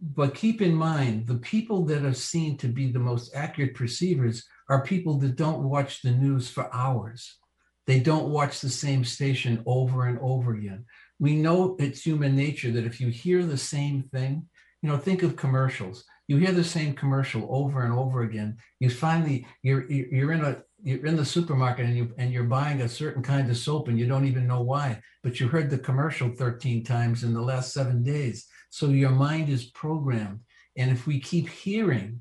[0.00, 4.44] But keep in mind, the people that are seen to be the most accurate perceivers
[4.68, 7.38] are people that don't watch the news for hours.
[7.86, 10.86] They don't watch the same station over and over again.
[11.18, 14.48] We know it's human nature that if you hear the same thing,
[14.82, 16.04] you know, think of commercials.
[16.26, 18.56] You hear the same commercial over and over again.
[18.80, 22.80] You finally you're you're in a you're in the supermarket and you and you're buying
[22.80, 25.78] a certain kind of soap and you don't even know why but you heard the
[25.78, 28.46] commercial 13 times in the last 7 days.
[28.70, 30.40] So your mind is programmed.
[30.76, 32.20] And if we keep hearing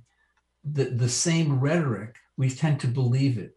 [0.63, 3.51] the, the same rhetoric we tend to believe it.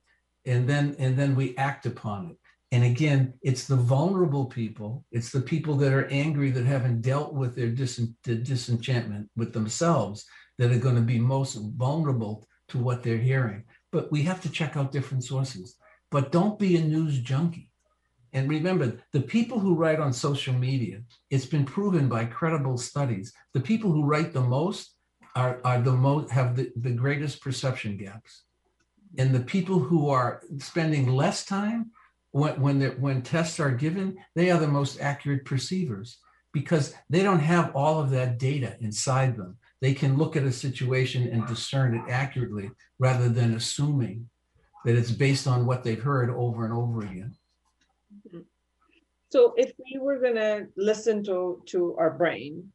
[0.46, 2.36] And then and then we act upon it.
[2.72, 5.04] And again it's the vulnerable people.
[5.12, 10.24] It's the people that are angry that haven't dealt with their dis- disenchantment with themselves
[10.58, 13.64] that are going to be most vulnerable to what they're hearing
[13.94, 15.76] but we have to check out different sources.
[16.11, 17.70] But don't be a news junkie.
[18.33, 23.33] And remember, the people who write on social media, it's been proven by credible studies,
[23.52, 24.96] the people who write the most
[25.37, 28.42] are, are the most have the, the greatest perception gaps.
[29.16, 31.92] And the people who are spending less time
[32.33, 36.18] when when, when tests are given, they are the most accurate perceivers
[36.52, 40.50] because they don't have all of that data inside them they can look at a
[40.50, 44.26] situation and discern it accurately rather than assuming
[44.86, 47.36] that it's based on what they've heard over and over again.
[49.28, 52.72] So if we were going to listen to to our brain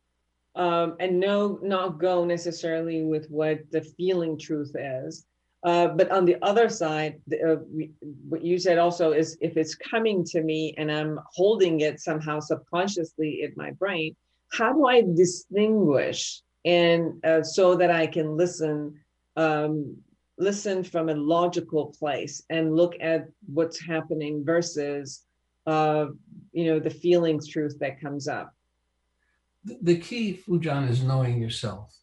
[0.53, 5.25] um, and no, not go necessarily with what the feeling truth is,
[5.63, 7.89] uh, but on the other side, uh, we,
[8.27, 12.39] what you said also is if it's coming to me and I'm holding it somehow
[12.39, 14.15] subconsciously in my brain,
[14.51, 18.99] how do I distinguish and uh, so that I can listen,
[19.35, 19.97] um,
[20.37, 25.23] listen from a logical place and look at what's happening versus,
[25.65, 26.07] uh,
[26.51, 28.53] you know, the feelings truth that comes up.
[29.63, 31.93] The key, Foojan, is knowing yourself.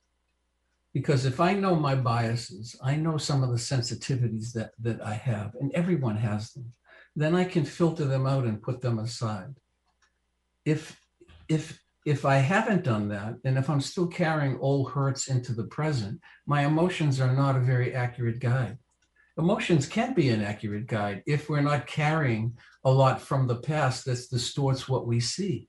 [0.93, 5.13] Because if I know my biases, I know some of the sensitivities that, that I
[5.13, 6.73] have, and everyone has them,
[7.15, 9.55] then I can filter them out and put them aside.
[10.65, 10.99] If
[11.49, 15.65] if if I haven't done that, and if I'm still carrying old hurts into the
[15.65, 18.79] present, my emotions are not a very accurate guide.
[19.37, 24.05] Emotions can be an accurate guide if we're not carrying a lot from the past
[24.05, 25.69] that distorts what we see.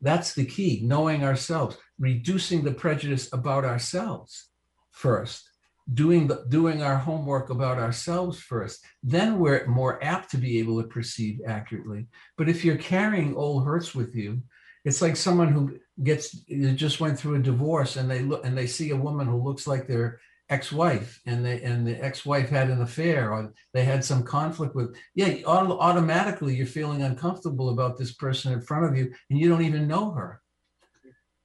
[0.00, 4.48] That's the key, knowing ourselves, reducing the prejudice about ourselves
[4.90, 5.48] first,
[5.94, 8.84] doing, the, doing our homework about ourselves first.
[9.04, 12.08] Then we're more apt to be able to perceive accurately.
[12.36, 14.42] But if you're carrying old hurts with you,
[14.84, 16.30] It's like someone who gets
[16.74, 19.66] just went through a divorce and they look and they see a woman who looks
[19.66, 20.20] like their
[20.50, 24.96] ex-wife and they and the ex-wife had an affair or they had some conflict with
[25.14, 29.64] yeah automatically you're feeling uncomfortable about this person in front of you and you don't
[29.64, 30.40] even know her.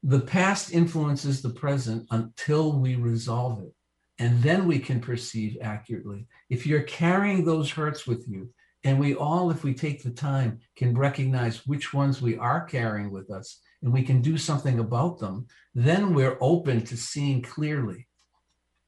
[0.03, 3.73] The past influences the present until we resolve it
[4.19, 6.27] and then we can perceive accurately.
[6.49, 8.53] If you're carrying those hurts with you
[8.83, 13.11] and we all if we take the time can recognize which ones we are carrying
[13.11, 18.07] with us and we can do something about them then we're open to seeing clearly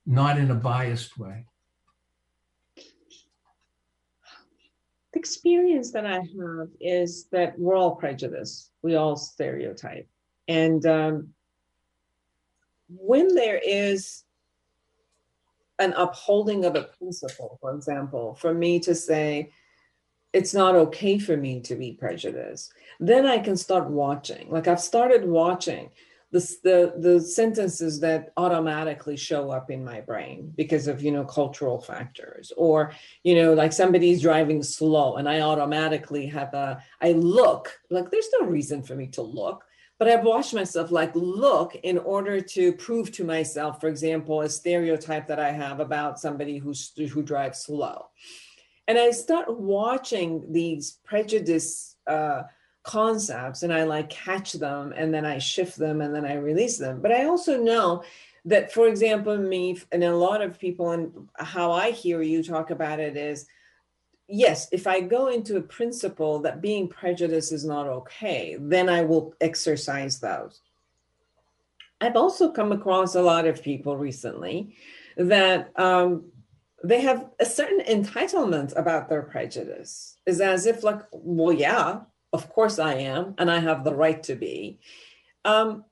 [0.06, 1.46] not in a biased way.
[5.14, 10.08] The experience that I have is that we're all prejudiced, we all stereotype.
[10.48, 11.30] And um,
[12.90, 14.24] when there is
[15.80, 19.52] an upholding of a principle, for example, for me to say,
[20.36, 24.50] it's not okay for me to be prejudiced, then I can start watching.
[24.50, 25.90] Like I've started watching
[26.32, 31.24] the, the the sentences that automatically show up in my brain because of you know
[31.24, 32.52] cultural factors.
[32.58, 32.92] Or
[33.24, 38.30] you know like somebody's driving slow and i automatically have a i look like there's
[38.40, 39.64] no reason for me to look
[39.98, 44.50] but i've watched myself like look in order to prove to myself for example a
[44.50, 48.06] stereotype that i have about somebody who's who drives slow
[48.88, 52.44] and i start watching these prejudice uh,
[52.86, 56.78] concepts and I like catch them and then I shift them and then I release
[56.78, 57.02] them.
[57.02, 58.04] But I also know
[58.46, 62.70] that, for example, me and a lot of people, and how I hear you talk
[62.70, 63.48] about it is
[64.28, 69.02] yes, if I go into a principle that being prejudiced is not okay, then I
[69.02, 70.62] will exercise those.
[72.02, 74.76] I've also come across a lot of people recently
[75.18, 76.26] that um,
[76.88, 80.18] they have a certain entitlement about their prejudice.
[80.26, 82.02] Is as if like, well, yeah,
[82.34, 84.80] of course I am, and I have the right to be.
[85.44, 85.86] Um,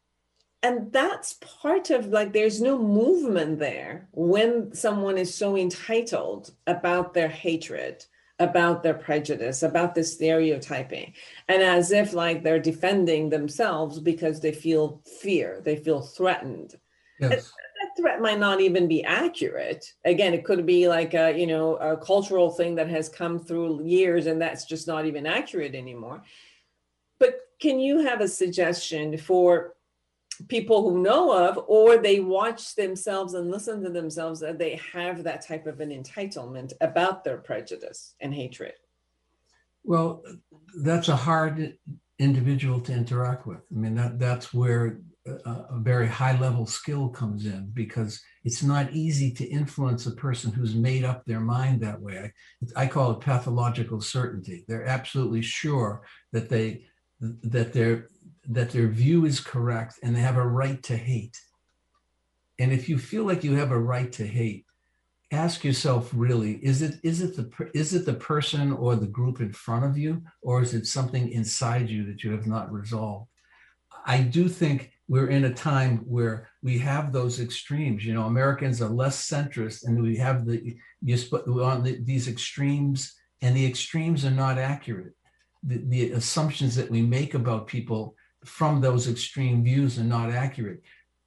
[0.63, 7.13] and that's part of like there's no movement there when someone is so entitled about
[7.13, 8.05] their hatred
[8.39, 11.13] about their prejudice about the stereotyping
[11.47, 16.75] and as if like they're defending themselves because they feel fear they feel threatened
[17.19, 17.51] yes.
[17.97, 19.93] Threat might not even be accurate.
[20.05, 23.83] Again it could be like a you know a cultural thing that has come through
[23.85, 26.23] years and that's just not even accurate anymore.
[27.19, 29.75] But can you have a suggestion for
[30.47, 35.23] people who know of or they watch themselves and listen to themselves that they have
[35.23, 38.73] that type of an entitlement about their prejudice and hatred?
[39.83, 40.23] Well
[40.81, 41.77] that's a hard
[42.19, 43.61] individual to interact with.
[43.71, 48.91] I mean that that's where a, very high level skill comes in because it's not
[48.91, 52.31] easy to influence a person who's made up their mind that way.
[52.75, 54.65] I, I call it pathological certainty.
[54.67, 56.85] They're absolutely sure that they
[57.19, 58.09] that their
[58.49, 61.39] that their view is correct and they have a right to hate.
[62.59, 64.65] And if you feel like you have a right to hate,
[65.31, 69.39] ask yourself really is it is it the is it the person or the group
[69.39, 73.29] in front of you or is it something inside you that you have not resolved?
[74.05, 78.81] I do think we're in a time where we have those extremes you know americans
[78.81, 81.17] are less centrist and we have the you
[81.63, 85.13] on the, these extremes and the extremes are not accurate
[85.63, 90.81] the, the assumptions that we make about people from those extreme views are not accurate.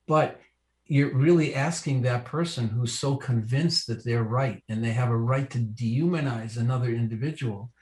[0.07, 0.41] But
[0.85, 5.17] you're really asking that person who's so convinced that they're right and they have a
[5.17, 7.73] right to dehumanize another individual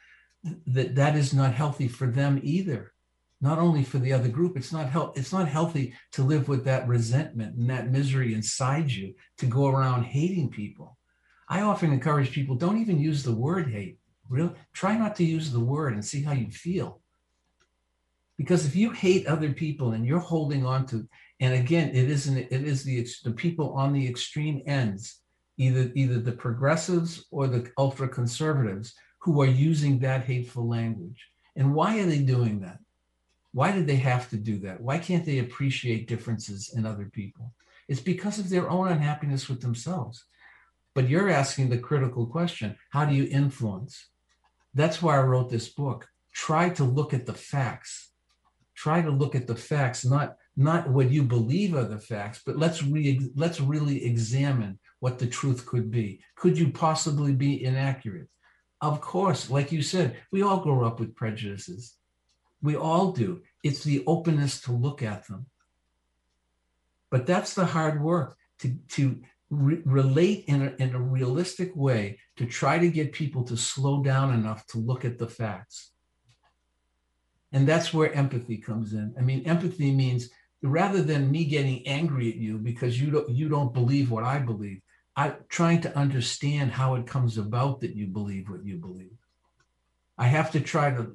[0.67, 2.93] that that is not healthy for them either
[3.41, 6.65] not only for the other group it's not help it's not healthy to live with
[6.65, 10.97] that resentment and that misery inside you to go around hating people
[11.49, 15.51] i often encourage people don't even use the word hate Real, try not to use
[15.51, 17.01] the word and see how you feel.
[18.39, 21.07] Because if you hate other people and you're holding on to,
[21.41, 25.21] and again, it isn't, it is the, the people on the extreme ends,
[25.57, 31.29] either, either the progressives or the ultra conservatives who are using that hateful language.
[31.55, 32.79] And why are they doing that?
[33.55, 34.81] Why did they have to do that?
[34.81, 37.53] Why can't they appreciate differences in other people?
[37.87, 40.25] It's because of their own unhappiness with themselves.
[40.93, 44.09] But you're asking the critical question how do you influence?
[44.75, 46.09] That's why I wrote this book.
[46.33, 48.11] Try to look at the facts.
[48.75, 52.59] Try to look at the facts, not not what you believe are the facts, but
[52.59, 56.21] let's re- let's really examine what the truth could be.
[56.35, 58.29] Could you possibly be inaccurate?
[58.81, 61.95] Of course, like you said, we all grow up with prejudices.
[62.65, 63.43] We all do.
[63.63, 65.47] It's the openness to look at them.
[67.11, 72.19] But that's the hard work to, to re- relate in a, in a realistic way
[72.37, 75.93] to try to get people to slow down enough to look at the facts.
[77.53, 79.15] And that's where empathy comes in.
[79.19, 80.31] I mean, empathy means
[80.63, 84.39] rather than me getting angry at you because you don't you don't believe what I
[84.39, 84.81] believe,
[85.15, 89.13] I'm trying to understand how it comes about that you believe what you believe.
[90.17, 91.13] I have to try to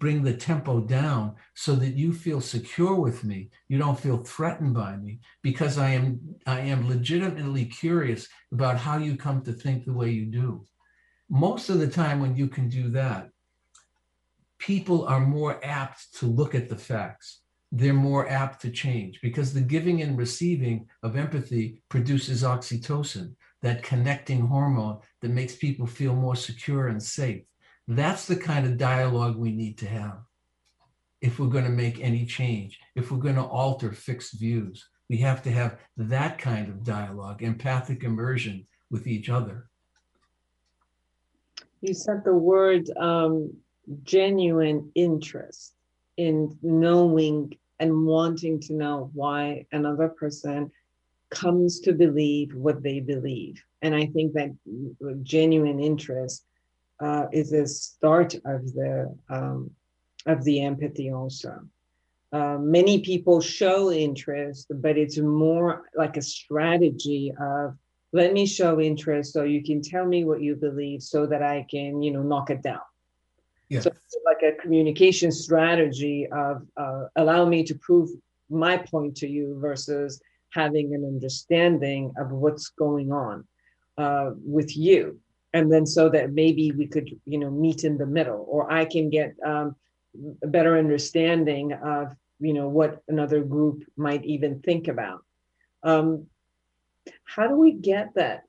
[0.00, 3.50] bring the tempo down so that you feel secure with me.
[3.68, 8.96] You don't feel threatened by me because i am i am legitimately curious about how
[8.96, 10.66] you come to think the way you do.
[11.28, 13.30] Most of the time when you can do that
[14.58, 17.40] people are more apt to look at the facts.
[17.72, 23.82] They're more apt to change because the giving and receiving of empathy produces oxytocin that
[23.82, 27.42] connecting hormone that makes people feel more secure and safe
[27.88, 30.18] that's the kind of dialogue we need to have
[31.20, 34.88] if we're going to make any change, if we're going to alter fixed views.
[35.08, 39.68] We have to have that kind of dialogue, empathic immersion with each other.
[41.80, 43.52] You said the word um,
[44.04, 45.74] genuine interest
[46.16, 50.70] in knowing and wanting to know why another person
[51.30, 53.62] comes to believe what they believe.
[53.82, 54.50] And I think that
[55.22, 56.44] genuine interest
[57.00, 59.70] uh, is a start of the um,
[60.26, 61.60] of the empathy also.
[62.32, 67.76] Uh, many people show interest, but it's more like a strategy of
[68.12, 71.66] let me show interest so you can tell me what you believe so that I
[71.70, 72.80] can, you know, knock it down.
[73.68, 73.84] Yes.
[73.84, 73.90] So
[74.24, 78.10] like a communication strategy of uh, allow me to prove
[78.48, 80.20] my point to you versus
[80.50, 83.44] having an understanding of what's going on
[83.96, 85.20] uh, with you
[85.52, 88.84] and then so that maybe we could you know meet in the middle or i
[88.84, 89.74] can get um,
[90.42, 95.22] a better understanding of you know what another group might even think about.
[95.82, 96.26] Um,
[97.24, 98.44] how do we get that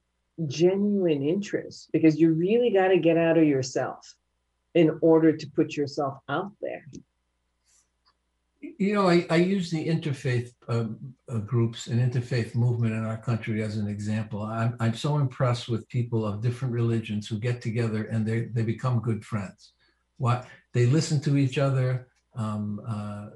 [0.47, 1.89] genuine interest?
[1.91, 4.15] Because you really got to get out of yourself
[4.73, 6.85] in order to put yourself out there
[8.61, 10.85] you know, I, I use the interfaith uh,
[11.29, 14.43] uh, groups and interfaith movement in our country as an example.
[14.43, 18.63] I'm, I'm so impressed with people of different religions who get together and they, they
[18.63, 19.73] become good friends.
[20.17, 23.27] What they listen to each other, um, uh,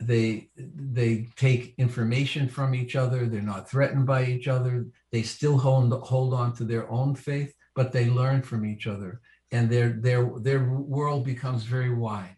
[0.00, 3.26] they they take information from each other.
[3.26, 4.86] They're not threatened by each other.
[5.12, 9.20] They still hold hold on to their own faith, but they learn from each other,
[9.52, 12.36] and their their their world becomes very wide.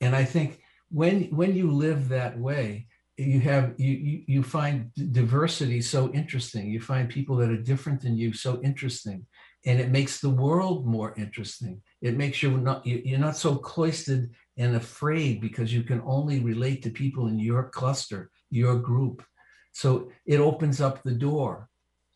[0.00, 0.60] And I think
[0.90, 2.86] when when you live that way
[3.18, 6.70] you have you, you find diversity so interesting.
[6.70, 9.26] You find people that are different than you so interesting.
[9.66, 11.82] And it makes the world more interesting.
[12.00, 16.84] It makes you not you're not so cloistered and afraid because you can only relate
[16.84, 19.24] to people in your cluster your group.
[19.72, 21.68] So it opens up the door.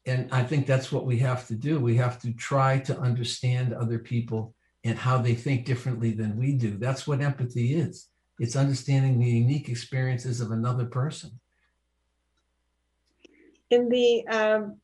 [0.06, 1.80] And i think that's what we have to do.
[1.80, 4.54] We have to try to understand other people
[4.84, 6.78] and how they think differently than we do.
[6.78, 8.08] That's what empathy is
[8.42, 11.30] it's understanding the unique experiences of another person.
[13.70, 14.80] In the um,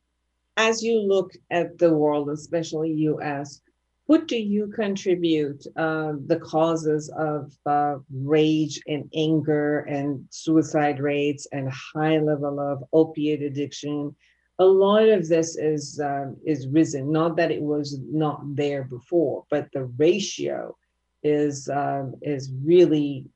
[0.55, 3.59] as you look at the world, especially U.S.,
[4.05, 11.45] what do you contribute uh, the causes of uh, rage and anger and suicide rates
[11.51, 14.15] and high level of opiate addiction?
[14.59, 17.11] A lot of this is um, is risen.
[17.11, 20.77] Not that it was not there before, but the ratio
[21.23, 23.27] is um, is really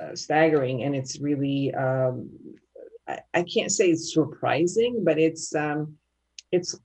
[0.00, 2.30] uh, staggering and it's really um,
[3.08, 5.96] I, I, can't say it's surprising but it's um,
[6.52, 6.78] it's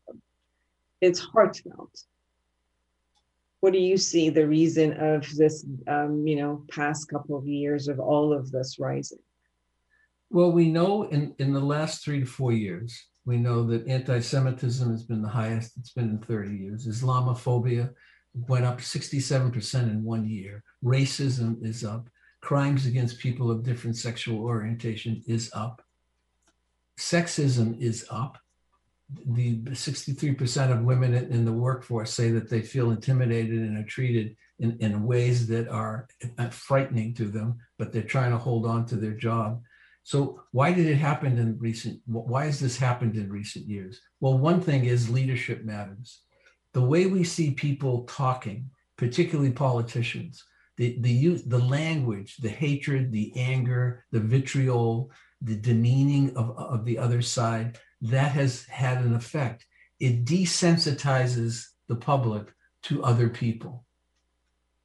[1.02, 2.04] it's heartfelt.
[3.60, 7.88] What do you see the reason of this um, you know past couple of years
[7.88, 9.20] of all of this rising?
[10.30, 14.90] Well we know in in the last three to four years we know that anti-semitism
[14.90, 16.88] has been the highest it's been in 30 years.
[16.88, 17.92] Islamophobia
[18.34, 20.64] went up 67% in one year.
[20.84, 22.08] Racism is up
[22.42, 25.82] crimes against people of different sexual orientation is up.
[27.00, 28.38] Sexism is up.
[29.26, 34.36] The 63% of women in the workforce say that they feel intimidated and are treated
[34.60, 38.86] in, in ways that are uh, frightening to them, but they're trying to hold on
[38.88, 39.62] to their job.
[40.04, 44.02] So why did it happen in recent, why has this happened in recent years?
[44.20, 46.22] Well, one thing is leadership matters.
[46.74, 50.44] The way we see people talking, particularly politicians,
[50.78, 55.12] the the use the language the hatred the anger the vitriol
[55.42, 59.66] the demeaning of, of the other side that has had an effect.
[60.00, 62.54] It desensitizes the public
[62.84, 63.86] to other people.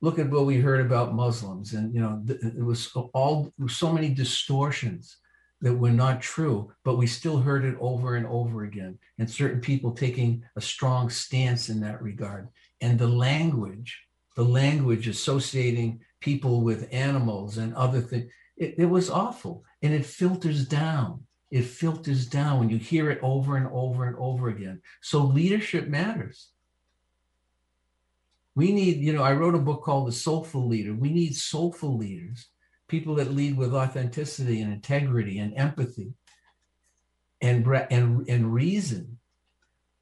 [0.02, 4.10] Look at what we heard about muslims and you know it was all so many
[4.12, 5.16] distortions
[5.62, 9.60] that were not true but we still heard it over and over again and certain
[9.60, 12.48] people taking a strong stance in that regard.
[12.82, 14.05] And the language
[14.36, 18.30] the language associating people with animals and other things.
[18.56, 19.64] It, it was awful.
[19.82, 21.22] And it filters down.
[21.50, 24.82] It filters down when you hear it over and over and over again.
[25.00, 26.50] So leadership matters.
[28.54, 30.94] We need, you know, I wrote a book called The Soulful Leader.
[30.94, 32.48] We need soulful leaders,
[32.88, 36.12] people that lead with authenticity and integrity and empathy
[37.40, 39.18] and, and, and reason.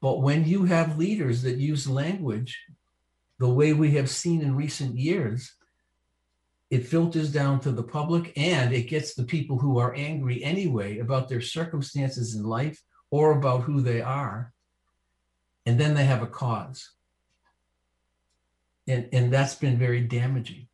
[0.01, 2.57] But when you have leaders that use language
[3.39, 5.53] the way we have seen in recent years,
[6.69, 10.99] it filters down to the public and it gets the people who are angry anyway
[10.99, 12.81] about their circumstances in life
[13.11, 14.51] or about who they are.
[15.65, 16.91] And then they have a cause.
[18.87, 20.67] And, and that's been very damaging.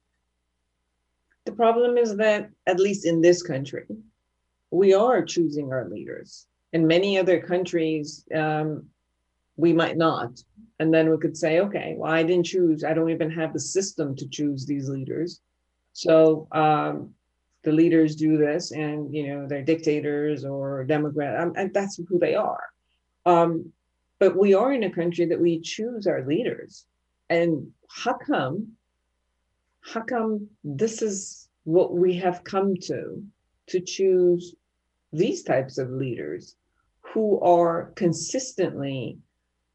[1.45, 3.85] The problem is that, at least in this country,
[4.69, 6.47] we are choosing our leaders.
[6.73, 8.85] In many other countries, um,
[9.61, 10.31] we might not.
[10.79, 13.59] And then we could say, okay, well, I didn't choose, I don't even have the
[13.59, 15.39] system to choose these leaders.
[15.93, 17.13] So um,
[17.63, 22.17] the leaders do this, and you know they're dictators or Democrat, um, and that's who
[22.17, 22.63] they are.
[23.25, 23.71] Um,
[24.19, 26.85] but we are in a country that we choose our leaders,
[27.29, 28.73] and how come?
[29.81, 33.23] How come this is what we have come to
[33.67, 34.55] to choose
[35.13, 36.55] these types of leaders
[37.01, 39.17] who are consistently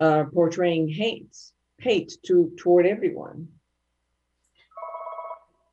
[0.01, 1.37] uh, portraying hate,
[1.79, 3.49] hate to toward everyone?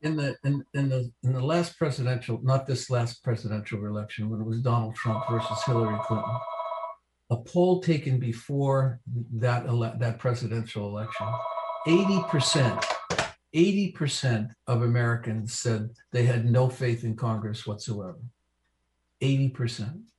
[0.04, 4.42] in the in, in the in the last presidential, not this last presidential election, when
[4.42, 6.36] it was Donald Trump versus Hillary Clinton,
[7.30, 9.00] a poll taken before
[9.34, 11.28] that ele- that presidential election,
[11.88, 12.86] eighty percent,
[13.54, 18.20] eighty percent of Americans said they had no faith in Congress whatsoever.
[19.22, 20.12] Eighty percent.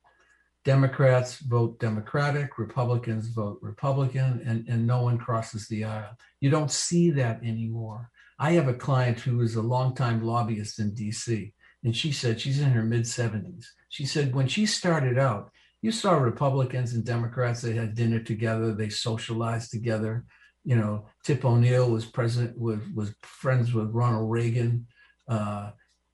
[0.65, 6.17] Democrats vote Democratic, Republicans vote Republican, and, and no one crosses the aisle.
[6.41, 8.09] You don't see that anymore.
[8.39, 11.53] I have a client who is a longtime lobbyist in DC,
[11.83, 13.65] and she said she's in her mid 70s.
[13.89, 15.51] She said when she started out,
[15.83, 20.25] you saw Republicans and Democrats, they had dinner together, they socialized together.
[20.63, 24.87] You know, Tip O'Neill was president, was, was friends with Ronald Reagan.
[25.27, 25.71] Uh,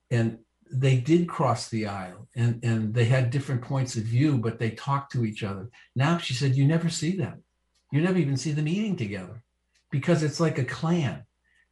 [0.09, 0.39] and
[0.71, 4.71] they did cross the aisle and, and they had different points of view, but they
[4.71, 5.69] talked to each other.
[5.95, 7.43] Now she said, you never see them.
[7.91, 9.43] You never even see them eating together
[9.91, 11.25] because it's like a clan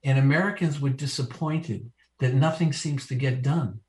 [0.03, 3.79] and Americans were disappointed that nothing seems to get done.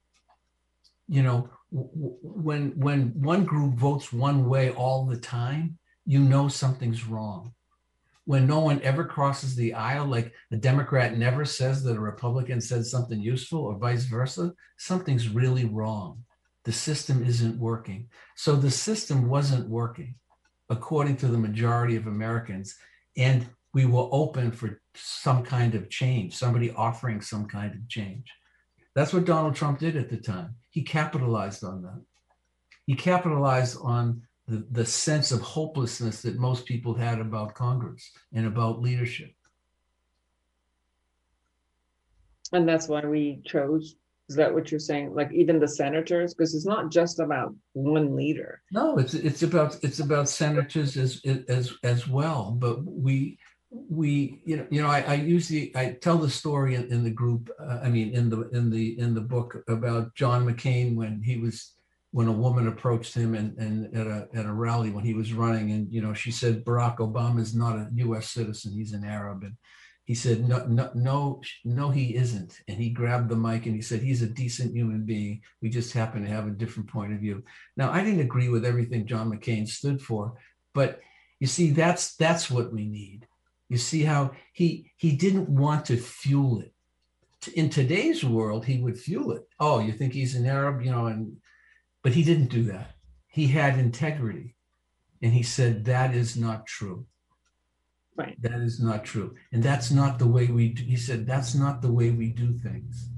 [1.08, 7.04] You know, when when one group votes one way all the time, you know something's
[7.04, 7.52] wrong.
[8.27, 12.61] When no one ever crosses the aisle, like a Democrat never says that a Republican
[12.61, 16.25] said something useful or vice versa, something's really wrong.
[16.64, 18.09] The system isn't working.
[18.37, 20.14] So the system wasn't working
[20.68, 22.77] according to the majority of Americans.
[23.16, 28.31] And we were open for some kind of change, somebody offering some kind of change.
[28.95, 30.57] That's what Donald Trump did at the time.
[30.71, 32.03] He capitalized on that.
[32.87, 38.46] He capitalized on the, the sense of hopelessness that most people had about Congress and
[38.46, 39.32] about leadership.
[42.53, 43.94] And that's why we chose.
[44.28, 45.14] Is that what you're saying?
[45.14, 48.61] Like even the senators, because it's not just about one leader.
[48.72, 52.51] No, it's it's about it's about senators as as as well.
[52.57, 53.38] But we
[53.70, 57.11] we you know you know I, I usually I tell the story in, in the
[57.11, 61.22] group uh, I mean in the in the in the book about John McCain when
[61.22, 61.74] he was
[62.12, 65.32] when a woman approached him and, and at a at a rally when he was
[65.32, 68.30] running and you know she said Barack Obama is not a U.S.
[68.30, 69.54] citizen he's an Arab and
[70.04, 73.82] he said no no no no he isn't and he grabbed the mic and he
[73.82, 77.20] said he's a decent human being we just happen to have a different point of
[77.20, 77.44] view
[77.76, 80.34] now I didn't agree with everything John McCain stood for
[80.74, 81.00] but
[81.38, 83.26] you see that's that's what we need
[83.70, 86.74] you see how he he didn't want to fuel it.
[87.54, 89.48] In today's world, he would fuel it.
[89.58, 91.36] Oh, you think he's an Arab, you know, and
[92.03, 92.94] but he didn't do that.
[93.26, 94.57] He had integrity.
[95.22, 97.07] And he said, that is not true.
[98.16, 98.40] Right.
[98.40, 99.34] That is not true.
[99.53, 100.82] And that's not the way we do.
[100.82, 103.09] He said, that's not the way we do things.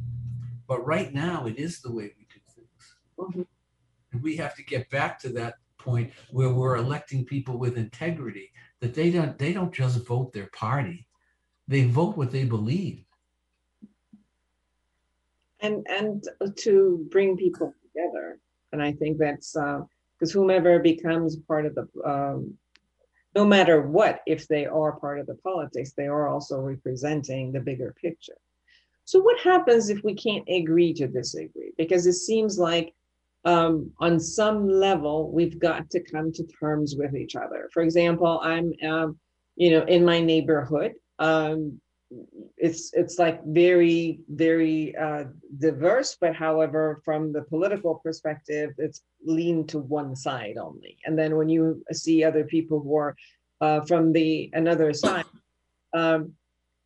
[0.66, 2.94] But right now, it is the way we do things.
[3.18, 3.42] Mm-hmm.
[4.12, 8.52] And we have to get back to that point where we're electing people with integrity
[8.80, 11.06] that they don't they don't just vote their party
[11.68, 13.04] they vote what they believe
[15.60, 18.38] and and to bring people together
[18.72, 22.54] and i think that's because uh, whomever becomes part of the um,
[23.34, 27.60] no matter what if they are part of the politics they are also representing the
[27.60, 28.38] bigger picture
[29.04, 32.94] so what happens if we can't agree to disagree because it seems like
[33.44, 37.68] um, on some level, we've got to come to terms with each other.
[37.72, 39.18] For example, I'm, um,
[39.56, 41.80] you know, in my neighborhood, um,
[42.56, 45.24] it's it's like very very uh,
[45.58, 50.96] diverse but however from the political perspective it's lean to one side only.
[51.04, 53.16] And then when you see other people who are
[53.60, 55.24] uh, from the another side
[55.94, 56.32] um,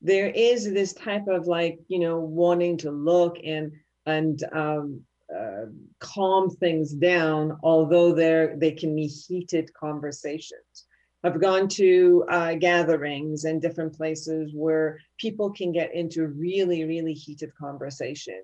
[0.00, 3.72] there is this type of like you know wanting to look and
[4.06, 5.00] and um,
[5.34, 5.66] uh,
[5.98, 10.86] calm things down although there they can be heated conversations
[11.24, 17.14] I've gone to uh, gatherings and different places where people can get into really, really
[17.14, 18.42] heated conversation,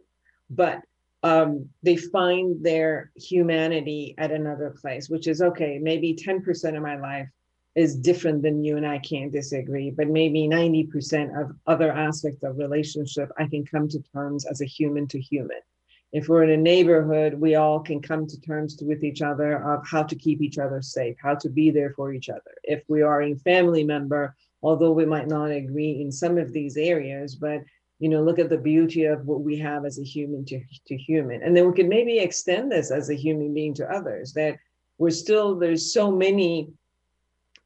[0.50, 0.80] but
[1.22, 5.78] um, they find their humanity at another place, which is okay.
[5.80, 7.28] Maybe 10% of my life
[7.74, 12.58] is different than you and I can't disagree, but maybe 90% of other aspects of
[12.58, 15.60] relationship, I can come to terms as a human to human
[16.12, 19.86] if we're in a neighborhood, we all can come to terms with each other of
[19.86, 22.54] how to keep each other safe, how to be there for each other.
[22.64, 26.76] If we are a family member, although we might not agree in some of these
[26.76, 27.62] areas, but
[27.98, 30.96] you know, look at the beauty of what we have as a human to, to
[30.96, 31.42] human.
[31.42, 34.56] And then we could maybe extend this as a human being to others that
[34.98, 36.72] we're still, there's so many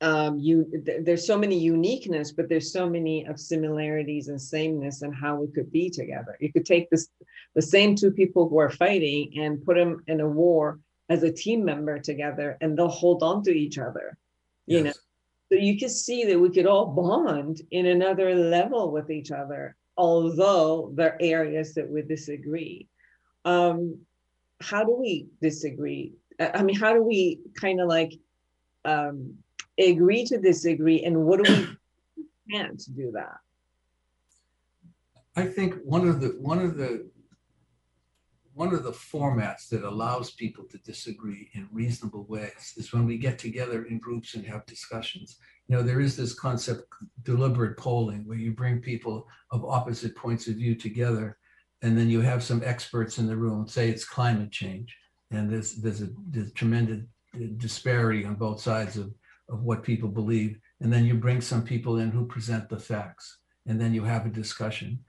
[0.03, 0.70] um, you
[1.01, 5.47] there's so many uniqueness, but there's so many of similarities and sameness and how we
[5.49, 6.36] could be together.
[6.40, 7.09] You could take this
[7.55, 11.32] the same two people who are fighting and put them in a war as a
[11.32, 14.18] team member together, and they'll hold on to each other.
[14.66, 14.84] You yes.
[14.84, 14.92] know,
[15.53, 19.76] so you can see that we could all bond in another level with each other,
[19.97, 22.88] although there are areas that we disagree.
[23.44, 24.01] Um,
[24.61, 26.12] how do we disagree?
[26.38, 28.12] I mean, how do we kind of like
[28.84, 29.36] um,
[29.79, 33.39] agree to disagree and what do we can't do that?
[35.37, 37.11] I think one of the one of the
[38.55, 43.18] one of the formats that allows people to disagree in reasonable ways is when we
[43.18, 45.37] get together in groups and have discussions.
[45.68, 46.85] You know there is this concept
[47.22, 51.37] deliberate polling where you bring people of opposite points of view together
[51.83, 54.97] and then you have some experts in the room say it's climate change
[55.31, 57.03] and there's there's a there's tremendous
[57.59, 59.12] disparity on both sides of
[59.49, 60.59] of what people believe.
[60.80, 64.26] And then you bring some people in who present the facts, and then you have
[64.26, 65.01] a discussion.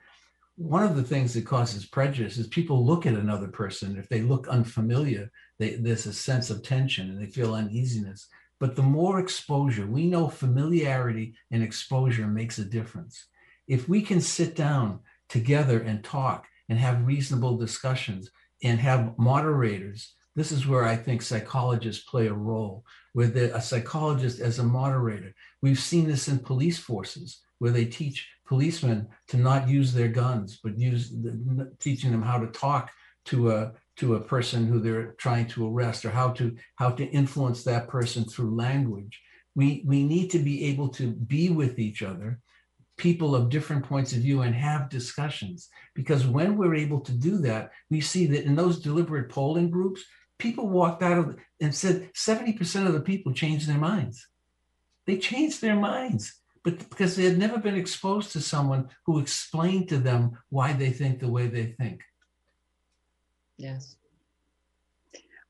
[0.55, 3.97] One of the things that causes prejudice is people look at another person.
[3.97, 8.27] If they look unfamiliar, they, there's a sense of tension and they feel uneasiness.
[8.59, 13.27] But the more exposure, we know familiarity and exposure makes a difference.
[13.67, 18.31] If we can sit down together and talk and have reasonable discussions
[18.63, 22.85] and have moderators this is where I think psychologists play a role,
[23.17, 25.33] where a psychologist as a moderator.
[25.63, 30.59] We've seen this in police forces where they teach policemen to not use their guns,
[30.63, 32.91] but use the, teaching them how to talk
[33.25, 37.05] to a to a person who they're trying to arrest or how to how to
[37.05, 39.19] influence that person through language.
[39.55, 42.39] We we need to be able to be with each other
[42.97, 45.69] people of different points of view and have discussions.
[45.95, 50.03] Because when we're able to do that, we see that in those deliberate polling groups,
[50.37, 54.27] people walked out of and said 70% of the people changed their minds.
[55.05, 59.89] They changed their minds, but because they had never been exposed to someone who explained
[59.89, 62.01] to them why they think the way they think.
[63.57, 63.95] Yes.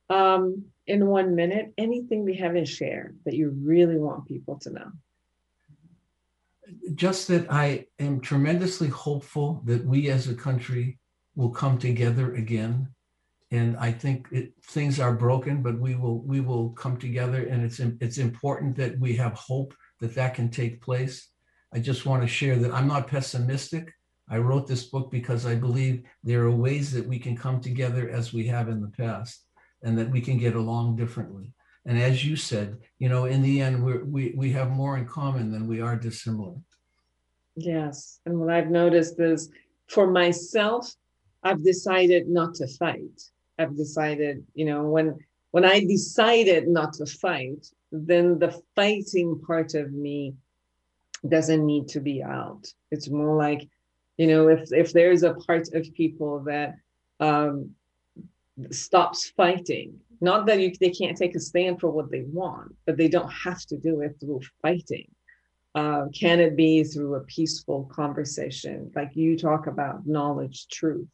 [0.09, 4.91] Um, in one minute, anything we haven't shared that you really want people to know?
[6.95, 10.99] Just that I am tremendously hopeful that we as a country
[11.35, 12.89] will come together again
[13.51, 17.63] and I think it, things are broken, but we will we will come together, and
[17.63, 21.29] it's it's important that we have hope that that can take place.
[21.73, 23.93] I just want to share that I'm not pessimistic.
[24.29, 28.09] I wrote this book because I believe there are ways that we can come together
[28.09, 29.45] as we have in the past,
[29.81, 31.53] and that we can get along differently.
[31.85, 35.05] And as you said, you know, in the end, we we we have more in
[35.05, 36.55] common than we are dissimilar.
[37.55, 39.49] Yes, and what I've noticed is,
[39.87, 40.93] for myself,
[41.43, 43.21] I've decided not to fight
[43.59, 45.17] I've decided, you know, when
[45.51, 50.35] when I decided not to fight, then the fighting part of me
[51.27, 52.71] doesn't need to be out.
[52.91, 53.67] It's more like,
[54.17, 56.75] you know, if if there's a part of people that
[57.19, 57.71] um,
[58.71, 62.97] stops fighting, not that you, they can't take a stand for what they want, but
[62.97, 65.09] they don't have to do it through fighting.
[65.75, 71.07] Uh, can it be through a peaceful conversation, like you talk about knowledge, truth?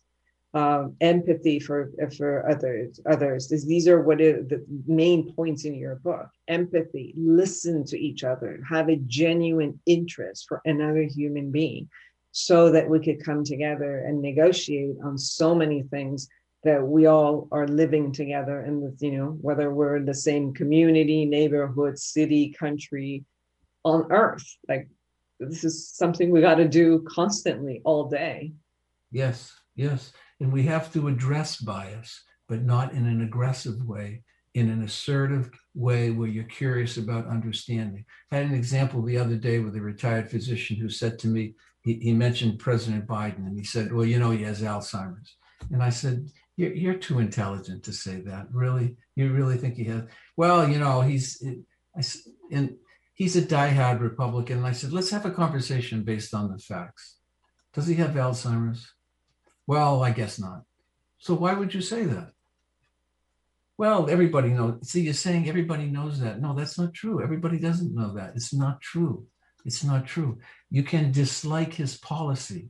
[0.53, 5.95] Um, empathy for for others others these are what are the main points in your
[5.95, 11.89] book empathy listen to each other have a genuine interest for another human being
[12.31, 16.27] so that we could come together and negotiate on so many things
[16.63, 21.25] that we all are living together and you know whether we're in the same community
[21.25, 23.23] neighborhood city country
[23.83, 24.87] on earth like
[25.39, 28.53] this is something we got to do constantly all day.
[29.11, 30.13] Yes, yes.
[30.39, 34.23] And we have to address bias, but not in an aggressive way,
[34.53, 38.05] in an assertive way where you're curious about understanding.
[38.31, 41.55] I had an example the other day with a retired physician who said to me,
[41.81, 45.35] he, he mentioned President Biden, and he said, Well, you know, he has Alzheimer's.
[45.71, 48.47] And I said, you're, you're too intelligent to say that.
[48.51, 48.95] Really?
[49.15, 50.03] You really think he has?
[50.37, 51.43] Well, you know, he's,
[51.97, 52.03] I,
[52.51, 52.75] and
[53.13, 54.59] he's a diehard Republican.
[54.59, 57.17] And I said, let's have a conversation based on the facts.
[57.73, 58.92] Does he have Alzheimer's?
[59.67, 60.63] Well, I guess not.
[61.19, 62.31] So why would you say that?
[63.77, 64.89] Well, everybody knows.
[64.89, 66.39] See, you're saying everybody knows that.
[66.39, 67.23] No, that's not true.
[67.23, 68.33] Everybody doesn't know that.
[68.35, 69.25] It's not true.
[69.65, 70.39] It's not true.
[70.69, 72.69] You can dislike his policy.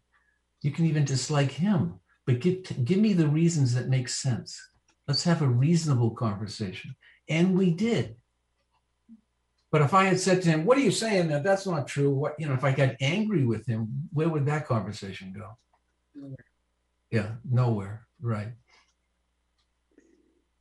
[0.61, 4.57] You can even dislike him, but give, give me the reasons that make sense.
[5.07, 6.95] Let's have a reasonable conversation.
[7.27, 8.15] And we did.
[9.71, 11.29] But if I had said to him, "What are you saying?
[11.29, 14.45] That that's not true." What you know, if I got angry with him, where would
[14.45, 15.57] that conversation go?
[16.15, 16.35] Mm.
[17.13, 18.05] Yeah, nowhere.
[18.19, 18.49] Right.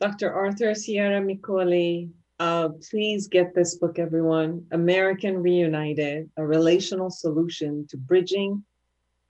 [0.02, 0.32] Dr.
[0.34, 4.66] Arthur Ciaramicoli, uh, please get this book, everyone.
[4.72, 8.62] American Reunited: A Relational Solution to Bridging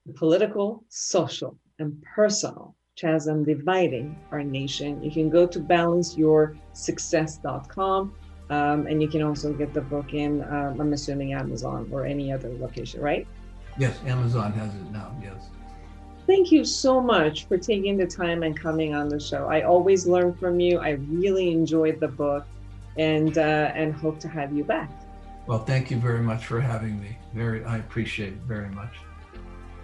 [0.05, 5.01] the Political, Social, and Personal Chasm Dividing Our Nation.
[5.01, 8.13] You can go to balanceyoursuccess.com
[8.49, 12.33] um, and you can also get the book in, um, I'm assuming, Amazon or any
[12.33, 13.25] other location, right?
[13.77, 15.47] Yes, Amazon has it now, yes.
[16.25, 19.47] Thank you so much for taking the time and coming on the show.
[19.47, 20.79] I always learn from you.
[20.79, 22.45] I really enjoyed the book
[22.97, 24.89] and, uh, and hope to have you back.
[25.47, 27.17] Well, thank you very much for having me.
[27.33, 28.93] Very, I appreciate it very much.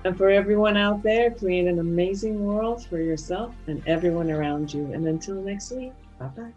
[0.06, 4.94] And for everyone out there, create an amazing world for yourself and everyone around you.
[4.94, 6.54] And until next week, bye bye.